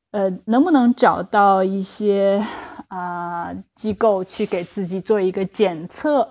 [0.10, 2.44] 呃，能不能找到一些
[2.88, 6.28] 啊机构去给自己做一个检测。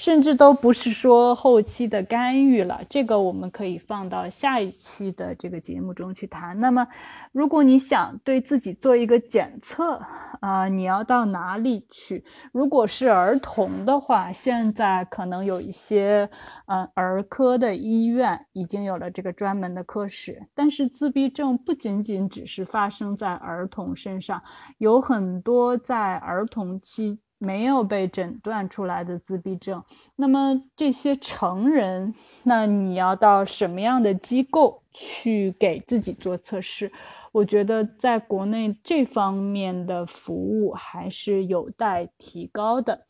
[0.00, 6.58] 甚至都不是说后期的干预了，这个我们可以放到下一期的这个节目中去谈。
[6.58, 6.88] 那么，
[7.32, 10.00] 如果你想对自己做一个检测，
[10.40, 12.24] 啊，你要到哪里去？
[12.50, 16.26] 如果是儿童的话，现在可能有一些，
[16.64, 20.42] 嗯，儿科的医院已经有了这个专门的科室。
[20.54, 24.42] 但是自闭症不仅仅只是发生在儿童身上，
[24.78, 27.18] 有很多在儿童期。
[27.42, 29.82] 没有被诊断出来的自闭症，
[30.14, 36.92] 那么这些成人，那你要到什么样的机构去给自己做测试？
[37.32, 43.06] 我觉得在国内这方面的服务还是有待提高的。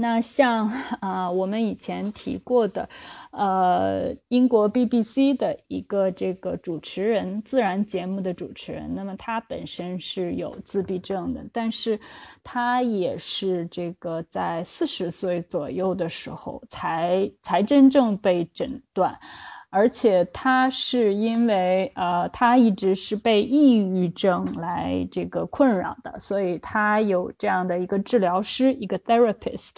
[0.00, 0.68] 那像
[1.00, 2.88] 啊，我们以前提过的，
[3.32, 11.98] 呃，英国 BBC 的一个这个主持人，自然节目的主持人，那么他本身是有自闭症的，但是
[12.44, 19.18] 他也是这个在四十岁左右的时候才才真正被诊断。
[19.70, 29.76] 而且他是因为呃，他一直是被抑郁症来这个困扰的，所以他有这样的一个治疗师，一个 therapist。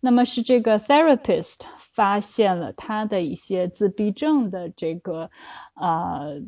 [0.00, 1.60] 那么是这个 therapist
[1.94, 5.30] 发现了他的一些自闭症的这个
[5.74, 6.40] 呃。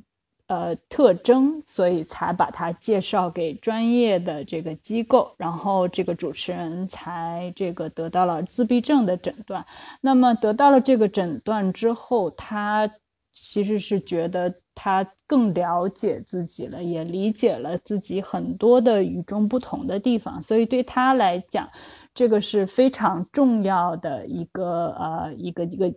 [0.46, 9.64] 呃，特征，所以才把他介绍给专业的这个机构，然后这个主持人才这个得到了自闭症的诊断。
[10.02, 12.90] 那么得到了这个诊断之后，他
[13.32, 21.66] 其实是觉得他更了解自己了，也理解了自己很多的与众不同的地方，所以对他来讲，
[22.14, 25.90] 这个是非常重要的一个呃一个一个。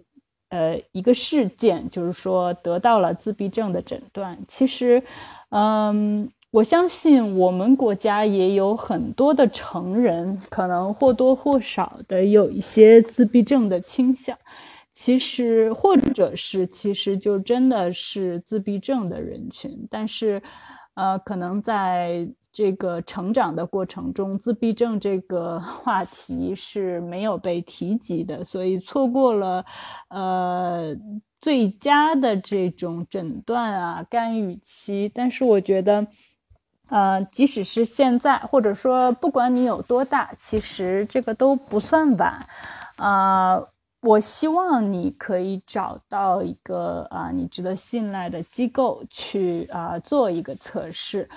[0.50, 4.38] 呃，一个事件就是说得到了自闭症的诊断。
[4.48, 5.02] 其实，
[5.50, 14.38] 嗯，我相信我们国家也有很多的成人，可能或多或少的有一些自闭症的倾向。
[14.94, 20.42] 其实，或者是其实就真的是自闭症的人群，但是，
[20.96, 22.28] 呃，可能在。
[22.58, 29.64] 这个成长的过程中，自闭症这个 话题是没有被提及的，所以错过了，
[30.10, 30.96] 呃，
[31.40, 35.12] 最佳的这种诊断啊干预期。
[35.14, 36.08] 但是我觉得，
[36.90, 42.44] 呃，即使是现在，或者说不管你有多大，其实这个都不算晚，
[42.96, 43.64] 啊。
[44.02, 51.28] 我希望你可以找到一个啊，你值得信赖的机构去啊做一个测试。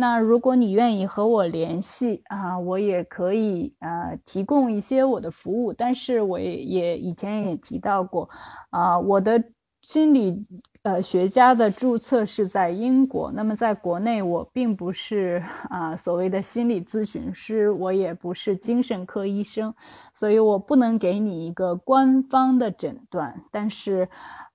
[0.00, 5.72] 那如果你愿意和我联系啊，我也可以啊提供一些我的服务。
[5.72, 8.28] 但是我也也以前也提到过
[8.70, 9.44] 啊，我的
[9.82, 10.46] 心理。
[10.82, 13.30] 呃，学家的注册是在英国。
[13.32, 19.74] 那么，在国内，我并不是啊所谓的心理咨询师，我也不是精神科医生，
[20.14, 23.42] 所以我不能给你一个官方的诊断。
[23.50, 24.08] 但是，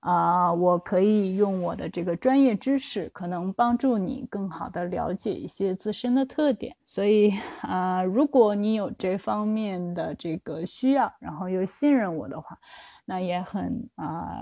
[0.06, 6.76] 啊，我可以用我的这个专业知识，可能帮助你更好的了解一些自身的特点。
[6.84, 7.32] 所以，
[7.62, 12.56] 啊，如果你有这方面的这个需要，然后又信任我的话，
[13.04, 14.38] 那也很啊，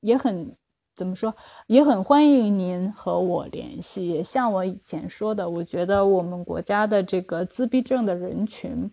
[0.00, 0.56] 也很。
[0.96, 1.36] 怎么说
[1.66, 4.08] 也很欢迎您和我联系。
[4.08, 8.90] 也像我以前说的，我觉得我们国家的这个自闭症的人群，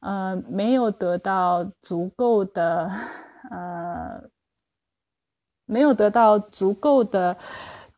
[0.00, 2.90] 呃，没有得到足够的，
[3.50, 4.24] 呃，
[5.66, 7.36] 没有得到足够的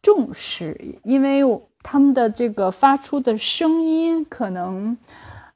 [0.03, 1.43] 重视，因为
[1.83, 4.97] 他们的这个发出的声音可能，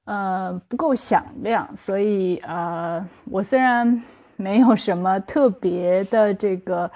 [0.04, 1.68] 呃，不够响亮。
[1.76, 4.02] 所以，呃，我虽然
[4.36, 6.90] 没有什么特别的这个。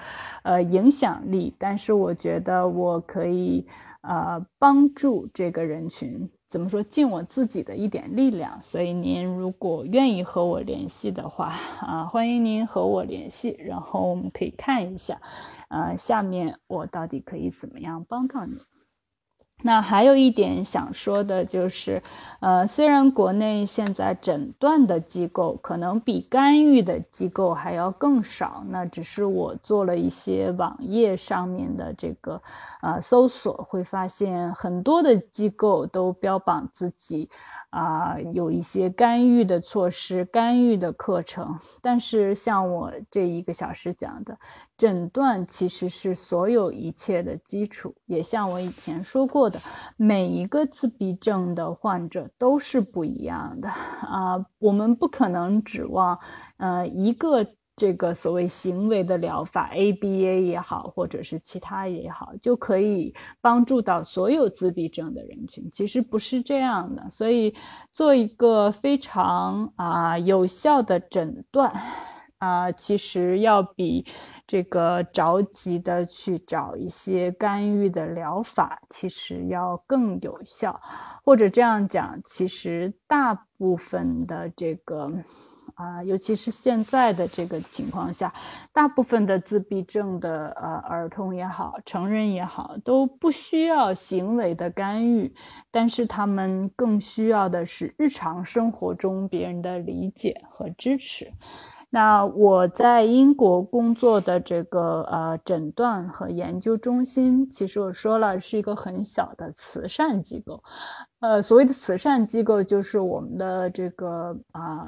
[0.45, 3.65] 呃，影响力，但是我觉得我可以，
[4.01, 8.61] 呃，帮助这个人群，怎么说，尽我自己的一点力量。
[8.61, 15.19] 所以您如果愿意和我联系的话，啊，欢迎您和我联系，然后我们可以看一下，
[15.69, 18.61] 呃，下面我到底可以怎么样帮到你。
[19.65, 22.01] 那还有一点想说的就是，
[22.41, 32.41] 呃，虽然国内现在诊断的机构可能比干预的机构还要更少，那只是我做了一些网页上面的这个，
[32.81, 37.29] 呃，搜索，会发现很多的机构都标榜自己。
[37.73, 44.37] 啊，有一些干预的措施、干预的课程，但是像我这一个小时讲的，
[44.77, 47.95] 诊断其实是所有一切的基础。
[48.05, 49.59] 也像我以前说过的，
[49.97, 56.19] 每一个自闭症的患者都是不一样的啊，我们不可能指望，
[56.57, 57.43] 呃，一个。
[57.75, 65.67] 这个所谓行为的疗法，ABA 也好，或者是其他也好，就可以帮助到所有自闭症的人群。
[65.71, 67.55] 其实不是这样的，所以
[67.91, 71.73] 做一个非常啊有效的诊断
[72.37, 74.05] 啊，其实要比
[74.45, 80.79] 这个着急的去找一些干预的疗法，其实要更有效。
[81.25, 85.11] 或者这样讲，其实大部分的这个。
[85.83, 88.33] 啊，尤其是现在的这个情况下，
[88.71, 95.29] 大部分的自闭症的呃儿童也好，成人也好，都不需要行为的干预，
[95.69, 101.29] 但是他们更需要的是日常生活中别人的理解和支持。
[101.89, 110.63] 那我在英国工作的这个呃诊断和研究中心，其实我说了是一个很小的慈善机构，
[111.19, 114.87] 呃，所谓的慈善机构就是我们的这个啊。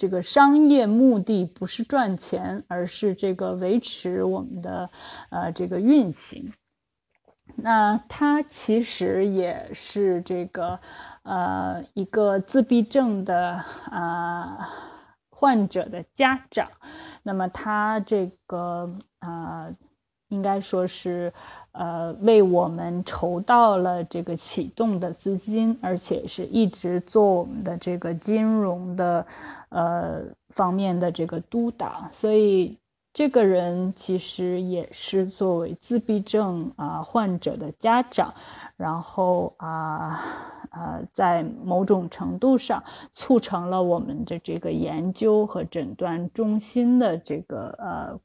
[0.00, 4.88] 这个商业目的不是赚钱，而是这个维持我们的
[5.28, 6.54] 呃这个运行。
[7.56, 10.80] 那他其实也是这个
[11.22, 14.70] 呃一个自闭症的啊
[15.28, 16.70] 患者的家长。
[17.22, 19.76] 那么他这个呃。
[20.30, 21.32] 应该说是，
[21.72, 29.26] 呃，为我们筹到了这个启动的资金，而且是一直做我们的这个金融的，
[29.70, 32.08] 呃方面的这个督导。
[32.12, 32.78] 所以，
[33.12, 38.32] 这个人其实也是作为自闭症啊患者的家长，
[38.76, 40.20] 然后啊，
[40.70, 48.20] 呃，在某种程度上促成了我们的这个研究和诊断中心的这个呃。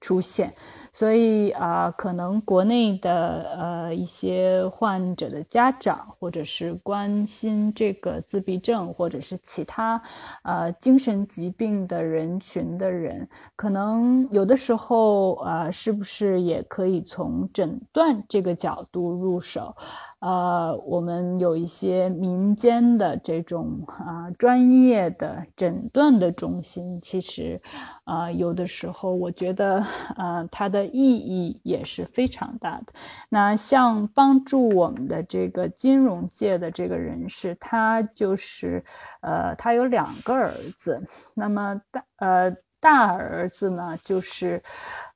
[0.00, 0.52] 出现，
[0.92, 10.00] 所以啊，可能国内的呃一些患者的家长，或者是关心这个自闭症或者是其他
[10.42, 19.76] 呃精神疾病的人群的人，可能有的时候啊，是不是也可以从诊断这个角度入手？
[20.20, 27.60] 呃，我们有一些民间的这种啊专业的诊断的中心，其实
[28.04, 29.84] 啊有的时候我觉得
[30.16, 32.92] 呃它的意义也是非常大的。
[33.30, 38.84] 那像帮助我们的这个金融界的这个人士，他就是
[39.22, 41.02] 呃他有两个儿子，
[41.34, 42.54] 那么大呃。
[42.82, 44.62] 大儿子呢，就是，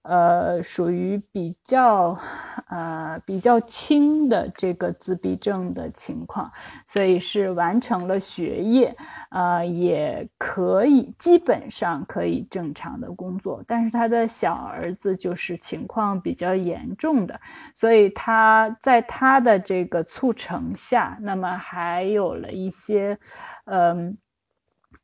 [0.04, 2.18] 呃，属于比较，
[2.68, 6.50] 呃，比较轻的这个自闭症的情况，
[6.86, 8.94] 所以是完成了学业，
[9.30, 13.64] 呃，也可以基本上可以正常的工作。
[13.66, 17.40] 但是他的小儿子就是情况比较严重的，
[17.74, 23.18] 所以他在他的这个促成下，那么还有了一些，
[23.64, 24.16] 嗯。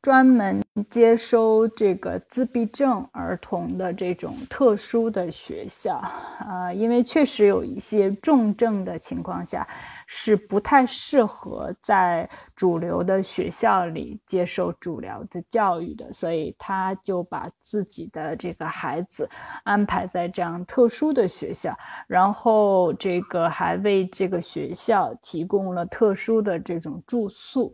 [0.01, 5.97] 专门接收这个自闭症儿童的这种特殊的学校，
[6.39, 9.67] 啊，因为确实有一些重症的情况下
[10.07, 19.29] 是不太适合在主流的学校里接受主流的教育的，所以他就把自己的这个孩子
[19.63, 21.77] 安排在这样特殊的学校，
[22.07, 27.71] 然后这个还为这个学校提供了特殊的这种住宿。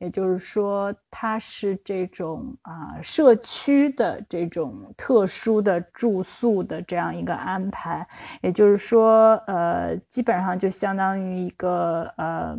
[0.00, 8.06] 也就是说，它是这种啊社区的这种特殊的住宿的这样一个安排。
[8.42, 12.58] 也就是说，呃，基本上就相当于一个呃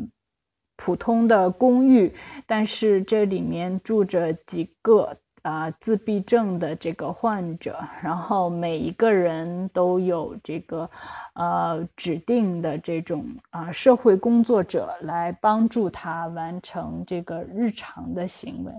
[0.77, 2.13] 普通的公寓，
[2.47, 5.17] 但是这里面住着几个。
[5.43, 10.89] 啊，自闭症的这个患者，然后每一个人都有这个，
[11.33, 18.71] 呃，指定的这种啊社会工作者来帮助他完成这个日常的行为，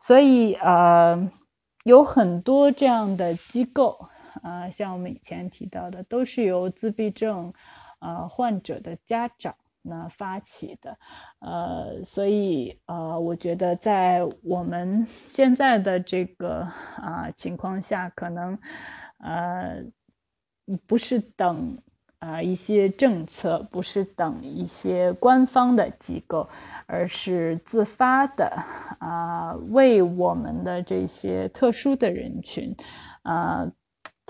[0.00, 1.30] 所以呃，
[1.84, 4.08] 有很多这样的机构，
[4.42, 7.52] 啊，像我们以前提到的，都是由自闭症，
[7.98, 9.54] 呃，患者的家长。
[9.82, 10.96] 那发起的，
[11.40, 16.60] 呃，所以呃，我觉得在我们现在的这个
[16.96, 18.56] 啊情况下，可能
[19.18, 19.82] 呃
[20.86, 21.76] 不是等
[22.20, 26.48] 啊一些政策，不是等一些官方的机构，
[26.86, 28.46] 而是自发的
[29.00, 32.72] 啊为我们的这些特殊的人群
[33.22, 33.68] 啊。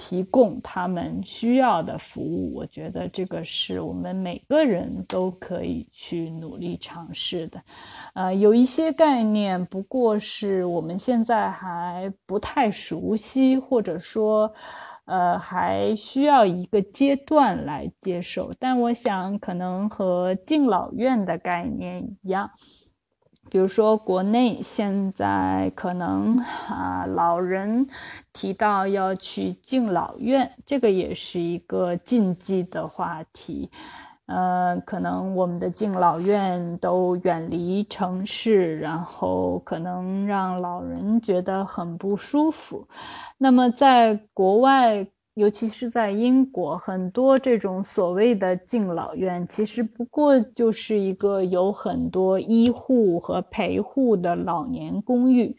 [0.05, 7.61] 提供他们需要的服务，我觉得这个是我们每个人都可以去努力尝试的。
[8.15, 14.53] 呃，有一些概念，不过是我们现在还不太熟悉，或者说，
[15.05, 18.53] 呃，还需要一个阶段来接受。
[18.59, 22.51] 但我想，可能和敬老院的概念一样。
[23.53, 26.39] 比如说，国内现在可能
[26.71, 27.87] 啊，老人
[28.33, 33.71] 提到要去敬老院，这个也是一个禁忌的话题。
[34.25, 42.89] 呃，可能我们的敬老院都远离城市，然后可能让老人觉得很不舒服。
[43.37, 45.07] 那么在国外。
[45.35, 55.57] 尤其是在英国，很多这种所谓的敬老院，其实不过就是一个有很多医护和陪护的老年公寓，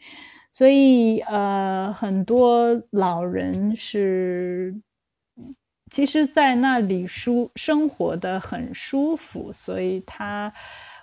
[0.52, 4.74] 所以呃，很多老人是，
[5.90, 10.52] 其实，在那里舒生活的很舒服，所以他，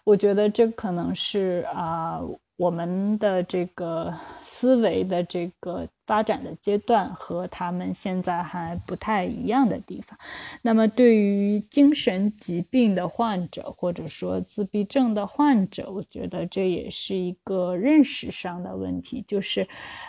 [0.05, 2.21] 我觉得这可能是啊。
[2.57, 4.13] 我们的这个
[4.43, 10.19] 思维的这个发展的阶段和他们现在还不太一样的地方。
[10.61, 19.65] 那么，对于精神疾病的患者或者说自闭症的患者，我觉得这也是一个认识上的问题，就是，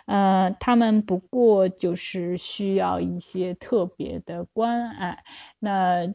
[0.07, 5.23] 呃，他们不过就是需要一些特别的关爱。
[5.61, 6.13] 那。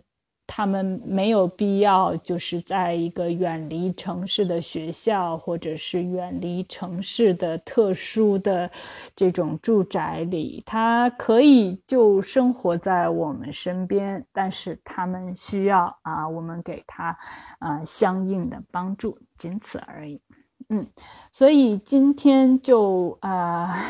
[0.47, 8.71] 他们没有必要，就是在一个远离城市的学校，或者是远离城市的特殊的
[9.13, 17.15] 这种住宅里，他可以就生活在我们身边，但是他们需要啊，我们给他
[17.59, 20.21] 啊相应的帮助，仅此而已。
[20.69, 20.87] 嗯，
[21.33, 23.85] 所以今天就啊，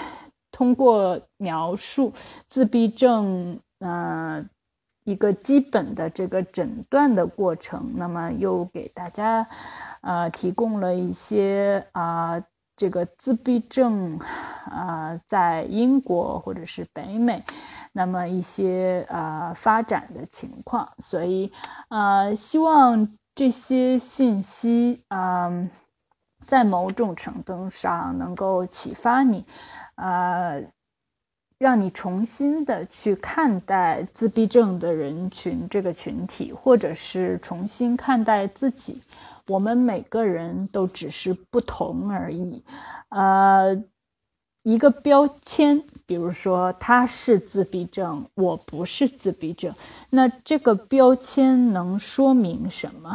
[0.51, 2.12] 通过描述
[2.47, 4.49] 自闭症，嗯。
[5.08, 9.47] 一个基本的这个诊断的过程，那么又给大家，
[10.01, 12.43] 呃，提供了一些啊，
[12.76, 14.20] 这个自闭症
[14.66, 17.41] 啊，在英国或者是北美，
[17.93, 21.49] 那么一些啊发展的情况，所以
[21.88, 25.49] 啊，希望这些信息啊，
[26.45, 29.45] 在某种程度上能够启发你，
[29.95, 30.51] 啊。
[31.60, 39.01] 让你重新的去看待自闭症的人群这个群体，或者是重新看待自己。
[39.47, 42.64] 我们每个人都只是不同而已，
[43.10, 43.84] 呃。
[44.68, 49.74] 一个标签，比如说他是自闭症，我不是自闭症，
[50.09, 53.09] 那这个标签能说明什么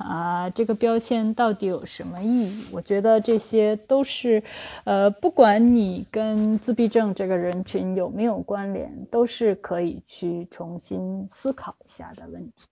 [0.00, 0.50] 啊？
[0.50, 2.66] 这个标签到底有什么意义？
[2.72, 4.42] 我觉得这些都是，
[4.82, 12.66] 呃，不管你跟自闭症这个人群有没有关联，都是可以去重新思考一下的问题。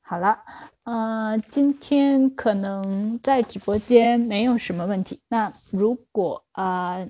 [0.00, 0.38] 好了，
[0.84, 5.18] 呃，今天可能在直播间没有什么问题。
[5.26, 7.04] 那如果啊。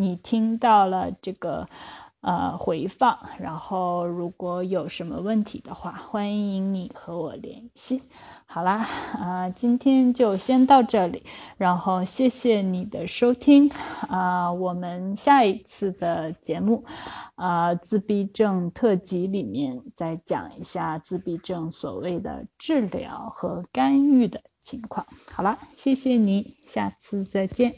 [0.00, 1.68] 你听到了这个，
[2.22, 8.02] 呃，回放，然后如果有什么问题的话，欢迎你和我联系。
[8.46, 8.88] 好啦，
[9.18, 11.22] 啊，今天就先到这里，
[11.58, 13.70] 然后谢谢你的收听，
[14.08, 16.82] 啊，我们下一次的节目，
[17.34, 25.06] 啊，自闭症特辑里面再讲一下自闭症所谓的治疗和干预的情况。
[25.30, 27.74] 好了，谢谢你，下次再见。